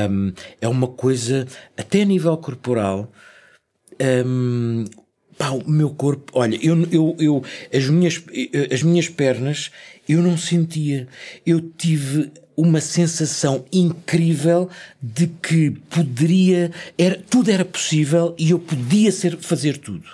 Hum, 0.10 0.34
é 0.60 0.68
uma 0.68 0.88
coisa, 0.88 1.46
até 1.78 2.02
a 2.02 2.06
nível 2.06 2.36
corporal, 2.38 3.12
hum, 4.26 4.86
pá, 5.38 5.50
o 5.50 5.70
meu 5.70 5.92
corpo, 5.92 6.32
olha, 6.34 6.58
eu, 6.62 6.88
eu, 6.92 7.16
eu 7.20 7.44
as, 7.72 7.88
minhas, 7.88 8.24
as 8.72 8.82
minhas 8.82 9.10
pernas 9.10 9.70
eu 10.08 10.22
não 10.22 10.38
sentia. 10.38 11.08
Eu 11.46 11.62
tive 11.62 12.32
uma 12.56 12.82
sensação 12.82 13.66
incrível 13.72 14.70
de 15.02 15.28
que 15.28 15.72
poderia, 15.90 16.72
era, 16.98 17.22
tudo 17.30 17.50
era 17.52 17.66
possível 17.66 18.36
e 18.38 18.52
eu 18.52 18.60
podia 18.60 19.12
ser, 19.12 19.38
fazer 19.38 19.78
tudo. 19.78 20.06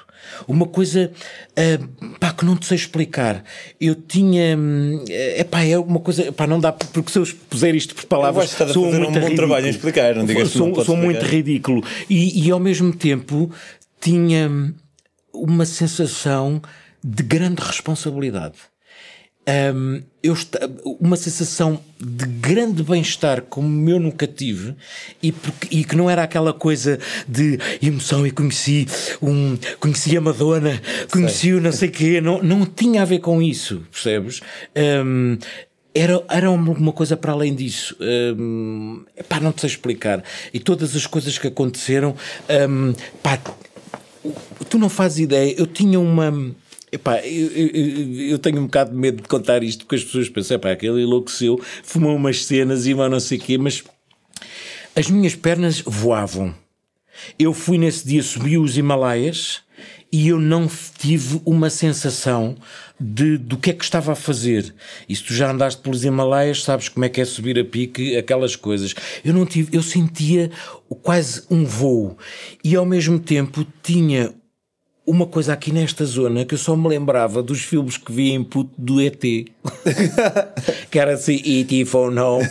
Uma 0.48 0.68
coisa 0.68 1.12
ah, 1.56 2.18
pá, 2.20 2.34
que 2.34 2.46
não 2.46 2.56
te 2.56 2.66
sei 2.66 2.76
explicar. 2.76 3.44
Eu 3.80 3.96
tinha. 3.96 4.58
É 5.10 5.44
pá, 5.44 5.64
é 5.64 5.78
uma 5.78 6.00
coisa. 6.00 6.32
Pá, 6.32 6.46
não 6.46 6.60
dá. 6.60 6.72
Porque 6.72 7.12
se 7.12 7.20
eu 7.20 7.28
puser 7.50 7.76
isto 7.76 7.96
por 7.96 8.04
Eu 8.04 8.08
palavras. 8.08 8.62
a 8.62 8.68
sou 8.68 8.86
fazer 8.86 8.98
um 8.98 9.00
muito 9.00 9.06
bom 9.08 9.14
ridículo. 9.14 9.36
trabalho 9.36 9.68
em 9.68 9.70
explicar, 9.70 10.16
não 10.16 10.26
digas 10.26 10.50
sou, 10.50 10.68
não 10.68 10.86
sou 10.86 10.96
muito 10.96 11.26
ridículo. 11.26 11.84
E, 12.10 12.46
e 12.46 12.52
ao 12.52 12.60
mesmo 12.60 12.94
tempo 12.94 13.52
tinha 14.00 14.50
uma 15.34 15.66
sensação 15.66 16.62
de 17.04 17.24
grande 17.24 17.62
responsabilidade. 17.62 18.56
Hum, 19.48 20.04
eu 20.22 20.36
uma 21.00 21.16
sensação 21.16 21.80
de 22.00 22.26
grande 22.26 22.84
bem-estar 22.84 23.42
como 23.42 23.90
eu 23.90 24.00
nunca 24.00 24.28
tive 24.28 24.76
e, 25.24 25.32
porque- 25.32 25.68
e 25.72 25.84
que 25.84 25.96
não 25.96 26.08
era 26.08 26.22
aquela 26.22 26.54
coisa 26.54 27.00
de 27.28 27.58
emoção 27.82 28.28
e 28.28 28.32
conheci 28.32 28.86
um 29.22 29.58
conheci 29.80 30.16
a 30.16 30.22
Madonna 30.22 30.80
conheci 31.10 31.52
o 31.54 31.60
não 31.62 31.72
sei 31.72 31.90
quê 31.90 32.22
não, 32.22 32.44
não 32.44 32.64
tinha 32.64 33.02
a 33.02 33.06
ver 33.06 33.20
com 33.20 33.42
isso 33.42 33.82
percebes 33.92 34.42
Hum, 35.04 35.38
era, 35.96 36.24
era 36.30 36.52
uma 36.52 36.94
coisa 36.94 37.18
para 37.18 37.32
além 37.32 37.56
disso. 37.56 37.98
Hum, 38.00 39.04
pá, 39.28 39.40
não 39.40 39.52
te 39.52 39.62
sei 39.62 39.72
explicar. 39.72 40.24
E 40.54 40.60
todas 40.60 40.96
as 40.96 41.08
coisas 41.08 41.40
que 41.40 41.48
aconteceram, 41.48 42.16
hum, 42.70 42.94
pá, 43.24 43.40
tu 44.70 44.78
não 44.78 44.88
fazes 44.88 45.18
ideia. 45.20 45.56
Eu 45.58 45.66
tinha 45.66 46.00
uma. 46.00 46.32
Epá, 46.92 47.20
eu, 47.26 47.48
eu- 47.52 48.22
eu- 48.32 48.40
tenho 48.40 48.60
um 48.60 48.66
bocado 48.66 48.92
de 48.92 48.98
medo 48.98 49.22
de 49.22 49.28
contar 49.28 49.64
isto 49.64 49.86
porque 49.86 49.96
as 49.96 50.04
pessoas 50.04 50.28
pensam, 50.30 50.56
epá, 50.56 50.72
aquele 50.72 51.04
enlouqueceu, 51.04 51.62
fumou 51.84 52.16
umas 52.16 52.44
cenas 52.46 52.88
e 52.88 52.94
não 52.94 53.20
sei 53.20 53.38
o 53.38 53.42
quê, 53.42 53.58
mas 53.58 53.84
as 54.96 55.10
minhas 55.10 55.36
pernas 55.36 55.82
voavam. 55.86 56.54
Eu 57.38 57.54
fui 57.54 57.78
nesse 57.78 58.08
dia, 58.08 58.24
subi 58.24 58.58
os 58.58 58.78
Himalaias 58.78 59.62
e 60.12 60.30
eu 60.30 60.40
não 60.40 60.68
tive 60.98 61.40
uma 61.46 61.70
sensação 61.70 62.58
de, 63.00 63.38
do 63.38 63.58
que 63.58 63.70
é 63.70 63.74
que 63.74 63.84
estava 63.84 64.14
a 64.14 64.16
fazer. 64.16 64.74
E 65.08 65.16
se 65.16 65.24
tu 65.24 65.34
já 65.34 65.52
andaste 65.52 65.82
pelos 65.82 66.04
Himalaias, 66.04 66.64
sabes 66.64 66.90
como 66.90 67.06
é 67.06 67.10
que 67.10 67.22
é 67.22 67.26
subir 67.26 67.60
a 67.60 67.64
pique, 67.66 68.18
aquelas 68.18 68.56
coisas. 68.56 68.96
Eu 69.24 69.34
não 69.34 69.46
tive, 69.46 69.76
eu 69.78 69.84
sentia 69.84 70.50
quase 71.04 71.44
um 71.52 71.64
voo 71.66 72.18
e 72.64 72.76
ao 72.76 72.86
mesmo 72.86 73.20
tempo 73.20 73.66
tinha 73.84 74.34
uma 75.10 75.26
coisa 75.26 75.54
aqui 75.54 75.72
nesta 75.74 76.06
zona 76.06 76.46
que 76.46 76.54
eu 76.54 76.58
só 76.58 76.76
me 76.76 76.88
lembrava 76.88 77.42
dos 77.42 77.62
filmes 77.62 77.98
que 77.98 78.12
vi 78.12 78.32
em 78.32 78.44
puto 78.44 78.70
do 78.78 79.02
ET. 79.02 79.20
que 80.90 80.98
era 81.00 81.14
assim, 81.14 81.42
E.T. 81.44 81.86
phone 81.86 82.18
home, 82.20 82.46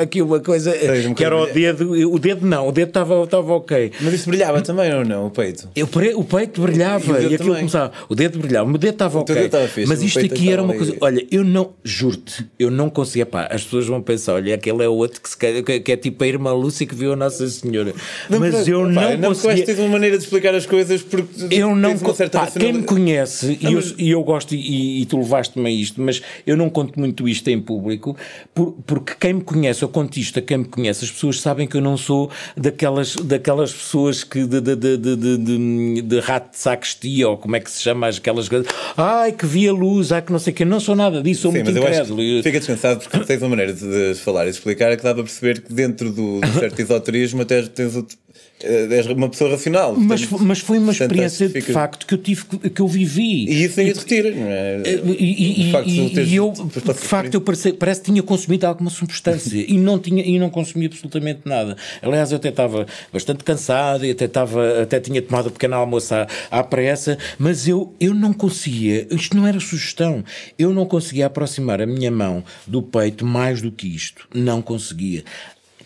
aqui 0.00 0.22
uma 0.22 0.40
coisa, 0.40 0.74
um 1.08 1.14
que 1.14 1.24
era 1.24 1.36
o 1.36 1.46
dedo, 1.46 1.90
o 2.12 2.18
dedo 2.18 2.46
não, 2.46 2.68
o 2.68 2.72
dedo 2.72 2.88
estava 2.88 3.22
estava 3.24 3.52
ok. 3.52 3.92
Mas 4.00 4.14
isso 4.14 4.28
brilhava 4.28 4.60
também 4.62 4.92
ou 4.94 5.04
não, 5.04 5.26
o 5.26 5.30
peito? 5.30 5.68
Eu, 5.74 5.88
o 6.16 6.24
peito 6.24 6.60
brilhava 6.62 7.04
E 7.04 7.10
o 7.10 7.16
e, 7.16 7.20
dedo 7.20 7.34
aquilo 7.34 7.38
também. 7.38 7.56
começava. 7.60 7.92
O 8.08 8.14
dedo 8.14 8.38
brilhava, 8.38 8.70
o 8.70 8.78
dedo 8.78 8.92
estava 8.92 9.18
ok. 9.20 9.34
dedo 9.34 9.68
fixe, 9.68 9.88
mas 9.88 10.02
isto 10.02 10.18
aqui 10.20 10.50
era 10.52 10.62
uma 10.62 10.74
coisa. 10.74 10.96
Olha, 11.00 11.26
eu 11.30 11.44
não, 11.44 11.70
juro-te, 11.84 12.46
eu 12.58 12.70
não 12.70 12.88
conseguia. 12.90 13.26
Pá, 13.26 13.48
as 13.50 13.62
pessoas 13.64 13.86
vão 13.86 14.00
pensar: 14.00 14.34
olha, 14.34 14.54
aquele 14.54 14.82
é 14.84 14.88
o 14.88 14.94
outro 14.94 15.20
que, 15.20 15.62
que, 15.62 15.80
que 15.80 15.92
é 15.92 15.96
tipo 15.96 16.22
a 16.24 16.26
irmã 16.26 16.52
Lúcia 16.52 16.86
que 16.86 16.94
viu 16.94 17.12
a 17.12 17.16
Nossa 17.16 17.46
Senhora. 17.48 17.92
mas 18.28 18.66
eu 18.68 18.82
Pá, 18.84 19.10
não 19.10 19.16
Não, 19.18 19.28
conseguia. 19.30 19.64
tens 19.64 19.78
uma 19.78 19.88
maneira 19.88 20.16
de 20.16 20.24
explicar 20.24 20.54
as 20.54 20.66
coisas 20.66 21.02
porque 21.02 21.37
Eu 21.50 21.74
não 21.76 21.92
uma 21.94 22.14
certa 22.14 22.40
pá, 22.40 22.46
quem 22.50 22.72
me 22.72 22.82
conhece, 22.82 23.58
e, 23.60 23.64
eu, 23.66 23.72
mas- 23.72 23.94
e 23.98 24.10
eu 24.10 24.22
gosto, 24.22 24.54
e, 24.54 25.02
e 25.02 25.06
tu 25.06 25.18
levaste-me 25.18 25.68
a 25.68 25.70
isto, 25.70 26.00
mas 26.02 26.20
eu 26.46 26.56
não 26.56 26.68
conto 26.70 26.98
muito 26.98 27.28
isto 27.28 27.48
em 27.48 27.60
público, 27.60 28.16
por- 28.54 28.72
porque 28.86 29.14
quem 29.18 29.34
me 29.34 29.40
conhece, 29.42 29.82
eu 29.82 29.88
conto 29.88 30.16
isto 30.18 30.38
a 30.38 30.42
quem 30.42 30.58
me 30.58 30.64
conhece, 30.64 31.04
as 31.04 31.10
pessoas 31.10 31.40
sabem 31.40 31.66
que 31.66 31.76
eu 31.76 31.80
não 31.80 31.96
sou 31.96 32.30
daquelas, 32.56 33.14
daquelas 33.16 33.72
pessoas 33.72 34.24
que 34.24 34.44
de, 34.46 34.60
de, 34.60 34.76
de, 34.76 34.96
de, 34.96 35.16
de, 35.16 35.36
de- 35.38 36.02
de 36.02 36.20
rato 36.20 36.50
de 36.52 36.58
sacristia, 36.58 37.28
ou 37.28 37.36
como 37.36 37.56
é 37.56 37.60
que 37.60 37.70
se 37.70 37.82
chama, 37.82 38.08
aquelas 38.08 38.48
coisas, 38.48 38.66
ai 38.96 39.32
que 39.32 39.46
vi 39.46 39.68
a 39.68 39.72
luz, 39.72 40.12
ai 40.12 40.22
que 40.22 40.32
não 40.32 40.38
sei 40.38 40.52
o 40.52 40.56
que, 40.56 40.64
não 40.64 40.80
sou 40.80 40.94
nada 40.96 41.22
disso, 41.22 41.42
sou 41.42 41.52
Sim, 41.52 41.62
muito 41.62 41.76
eu 41.76 41.82
incrédulo. 41.82 42.18
que 42.18 42.38
E- 42.38 42.42
fica 42.42 42.58
descansado 42.58 43.00
porque 43.00 43.18
tens 43.26 43.40
uma 43.42 43.48
maneira 43.50 43.72
de, 43.72 44.14
falar 44.16 44.42
e 44.46 44.50
de 44.50 44.56
explicar 44.56 44.96
que 44.96 45.02
dá 45.02 45.14
para 45.14 45.22
perceber 45.22 45.62
que 45.62 45.72
dentro 45.72 46.10
do, 46.10 46.40
do 46.40 46.48
certo 46.58 46.80
esoterismo 46.80 47.42
até 47.42 47.62
tens 47.62 47.94
outro- 47.96 48.16
és 48.60 49.06
uma 49.06 49.28
pessoa 49.28 49.50
racional. 49.52 49.94
Mas, 49.96 50.24
portanto, 50.24 50.46
mas 50.48 50.58
foi 50.58 50.78
uma 50.78 50.90
experiência 50.90 51.46
que 51.46 51.54
de 51.54 51.60
fica- 51.60 51.72
facto 51.72 52.04
que 52.06 52.14
eu 52.14 52.18
tive, 52.18 52.44
que 52.44 52.80
eu 52.82 52.88
vivi. 52.88 53.44
E 53.48 53.64
isso 53.64 53.78
ninguém 53.78 53.92
te 53.94 53.98
retira, 54.00 54.30
não 54.34 54.46
é? 54.48 54.82
E, 55.16 55.68
e- 55.68 55.72
facto 55.72 55.88
e- 55.88 56.10
teres- 56.10 56.28
e 56.32 56.34
eu, 56.36 56.52
de 56.52 56.94
facto, 56.94 57.34
eu 57.34 57.40
parece, 57.40 57.72
parece 57.72 58.00
que 58.00 58.06
tinha 58.10 58.22
consumido 58.22 58.66
alguma 58.66 58.90
substância 58.90 59.64
e 59.66 59.78
não 59.78 59.98
tinha 59.98 60.24
e 60.24 60.38
não 60.40 60.50
consumi 60.50 60.86
absolutamente 60.86 61.42
nada. 61.44 61.76
Aliás, 62.02 62.32
eu 62.32 62.36
até 62.38 62.48
estava 62.48 62.84
bastante 63.12 63.44
cansado 63.44 64.04
e 64.04 64.10
até 64.10 64.24
estava 64.24 64.82
até 64.82 64.98
tinha 64.98 65.22
tomado 65.22 65.48
um 65.48 65.52
pequeno 65.52 65.76
almoço 65.76 66.12
à, 66.14 66.26
à 66.50 66.64
pressa, 66.64 67.16
mas 67.38 67.68
eu 67.68 67.94
eu 68.00 68.12
não 68.12 68.32
conseguia. 68.32 69.06
Isto 69.10 69.36
não 69.36 69.46
era 69.46 69.60
sugestão. 69.60 70.24
Eu 70.58 70.72
não 70.74 70.84
conseguia 70.84 71.26
aproximar 71.26 71.80
a 71.80 71.86
minha 71.86 72.10
mão 72.10 72.42
do 72.66 72.82
peito 72.82 73.24
mais 73.24 73.62
do 73.62 73.70
que 73.70 73.86
isto. 73.86 74.26
Não 74.34 74.60
conseguia. 74.60 75.22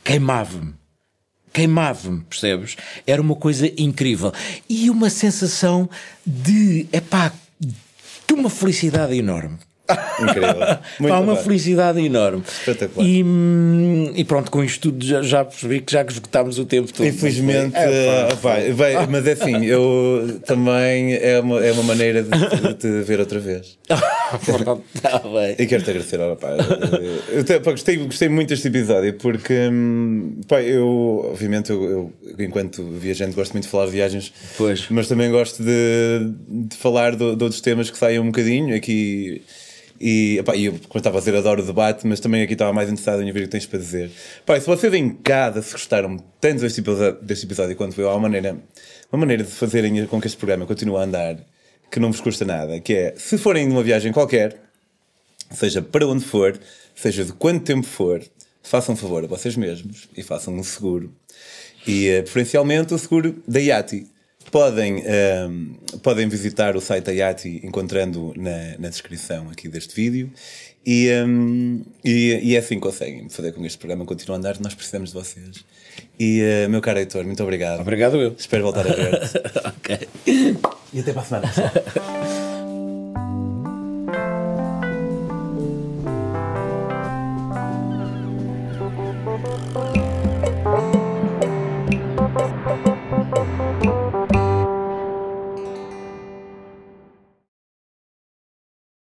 Queimava-me 0.02 0.72
queimava-me, 1.52 2.20
percebes? 2.22 2.76
Era 3.06 3.20
uma 3.20 3.36
coisa 3.36 3.70
incrível. 3.76 4.32
E 4.68 4.88
uma 4.90 5.10
sensação 5.10 5.88
de, 6.24 6.86
epá, 6.92 7.32
de 7.60 8.34
uma 8.34 8.48
felicidade 8.50 9.16
enorme. 9.16 9.58
Incrível. 10.20 10.52
Muito 11.00 11.12
Pá, 11.12 11.20
uma 11.20 11.34
bem. 11.34 11.42
felicidade 11.44 12.00
enorme. 12.04 12.42
Espetacular. 12.46 13.06
E, 13.06 13.22
hum, 13.22 14.12
e 14.14 14.24
pronto, 14.24 14.50
com 14.50 14.62
isto 14.62 14.90
tudo 14.90 15.04
já, 15.04 15.22
já 15.22 15.44
percebi 15.44 15.80
que 15.80 15.92
já 15.92 16.02
esgotámos 16.02 16.58
o 16.58 16.64
tempo 16.64 16.92
todo. 16.92 17.06
Infelizmente, 17.06 17.76
É, 17.76 18.28
pá, 18.36 18.58
eh, 18.58 18.72
vai, 18.72 18.94
vai, 18.96 19.06
mas 19.06 19.26
é 19.26 19.32
assim, 19.32 19.64
eu 19.64 20.40
também 20.46 21.14
é 21.14 21.40
uma, 21.40 21.64
é 21.64 21.72
uma 21.72 21.82
maneira 21.82 22.22
de, 22.22 22.30
de 22.30 22.74
te 22.74 23.02
ver 23.02 23.20
outra 23.20 23.38
vez. 23.38 23.78
Pronto, 24.44 24.82
tá 25.00 25.18
bem. 25.18 25.56
E 25.58 25.66
quero-te 25.66 25.90
agradecer, 25.90 26.18
pá, 26.36 26.48
eu, 27.32 27.40
até, 27.40 27.60
pá, 27.60 27.70
gostei, 27.72 27.96
gostei 27.98 28.28
muito 28.28 28.48
deste 28.48 28.68
episódio 28.68 29.14
porque, 29.14 29.54
hum, 29.70 30.40
pá, 30.48 30.60
eu, 30.62 31.30
obviamente, 31.32 31.70
eu, 31.70 31.82
eu, 31.84 32.12
enquanto 32.38 32.82
viajante, 32.92 33.34
gosto 33.34 33.52
muito 33.52 33.64
de 33.64 33.70
falar 33.70 33.86
de 33.86 33.92
viagens, 33.92 34.32
Pois. 34.56 34.86
mas 34.90 35.08
também 35.08 35.30
gosto 35.30 35.62
de, 35.62 36.32
de 36.68 36.76
falar 36.76 37.12
de, 37.12 37.36
de 37.36 37.44
outros 37.44 37.60
temas 37.60 37.90
que 37.90 37.98
saiam 37.98 38.24
um 38.24 38.26
bocadinho 38.26 38.74
aqui. 38.74 39.42
E, 40.04 40.42
eu, 40.56 40.72
como 40.88 40.98
estava 40.98 41.18
a 41.18 41.20
dizer, 41.20 41.36
adoro 41.36 41.62
o 41.62 41.64
debate, 41.64 42.04
mas 42.08 42.18
também 42.18 42.42
aqui 42.42 42.54
estava 42.54 42.72
mais 42.72 42.88
interessado 42.90 43.22
em 43.22 43.28
ouvir 43.28 43.42
o 43.42 43.42
que 43.44 43.50
tens 43.50 43.66
para 43.66 43.78
dizer. 43.78 44.10
E 44.48 44.60
se 44.60 44.66
vocês 44.66 44.92
em 44.92 45.10
casa 45.10 45.62
se 45.62 45.70
gostaram 45.70 46.16
tanto 46.40 46.60
deste 46.60 46.80
episódio, 46.80 47.22
deste 47.22 47.46
episódio 47.46 47.76
quanto 47.76 48.00
eu, 48.00 48.10
há 48.10 48.14
uma 48.14 48.22
maneira, 48.22 48.56
uma 49.12 49.20
maneira 49.20 49.44
de 49.44 49.50
fazerem 49.50 50.04
com 50.06 50.20
que 50.20 50.26
este 50.26 50.36
programa 50.36 50.66
continue 50.66 50.96
a 50.96 51.02
andar 51.02 51.36
que 51.88 52.00
não 52.00 52.10
vos 52.10 52.20
custa 52.20 52.44
nada, 52.44 52.80
que 52.80 52.94
é, 52.94 53.14
se 53.16 53.38
forem 53.38 53.68
numa 53.68 53.82
viagem 53.82 54.12
qualquer, 54.12 54.56
seja 55.50 55.80
para 55.82 56.06
onde 56.06 56.24
for, 56.24 56.58
seja 56.96 57.22
de 57.22 57.32
quanto 57.34 57.64
tempo 57.64 57.86
for, 57.86 58.22
façam 58.62 58.94
um 58.94 58.96
favor 58.96 59.22
a 59.22 59.26
vocês 59.26 59.56
mesmos 59.56 60.08
e 60.16 60.22
façam 60.22 60.54
um 60.54 60.64
seguro. 60.64 61.14
E 61.86 62.08
eh, 62.08 62.22
preferencialmente 62.22 62.94
o 62.94 62.98
seguro 62.98 63.42
da 63.46 63.60
IATI. 63.60 64.06
Podem, 64.52 65.02
ehm, 65.06 65.72
podem 66.02 66.28
visitar 66.28 66.76
o 66.76 66.80
site 66.80 67.06
da 67.06 67.12
IATI 67.12 67.62
encontrando 67.64 68.34
na, 68.36 68.76
na 68.78 68.88
descrição 68.90 69.48
aqui 69.50 69.66
deste 69.66 69.94
vídeo. 69.94 70.30
E, 70.84 71.08
ehm, 71.08 71.80
e, 72.04 72.38
e 72.42 72.54
é 72.54 72.58
assim 72.58 72.74
que 72.74 72.82
conseguem 72.82 73.30
fazer 73.30 73.52
com 73.52 73.62
que 73.62 73.66
este 73.66 73.78
programa 73.78 74.04
continue 74.04 74.36
a 74.36 74.38
andar. 74.38 74.60
Nós 74.60 74.74
precisamos 74.74 75.08
de 75.08 75.14
vocês. 75.14 75.64
E, 76.20 76.42
eh, 76.42 76.68
meu 76.68 76.82
caro 76.82 76.98
Heitor, 76.98 77.24
muito 77.24 77.42
obrigado. 77.42 77.80
Obrigado 77.80 78.20
eu. 78.20 78.34
Espero 78.38 78.62
voltar 78.62 78.86
a 78.86 78.92
ver-te. 78.92 79.38
ok. 79.66 80.08
e 80.92 81.00
até 81.00 81.12
para 81.12 81.22
a 81.22 81.24
semana. 81.24 81.52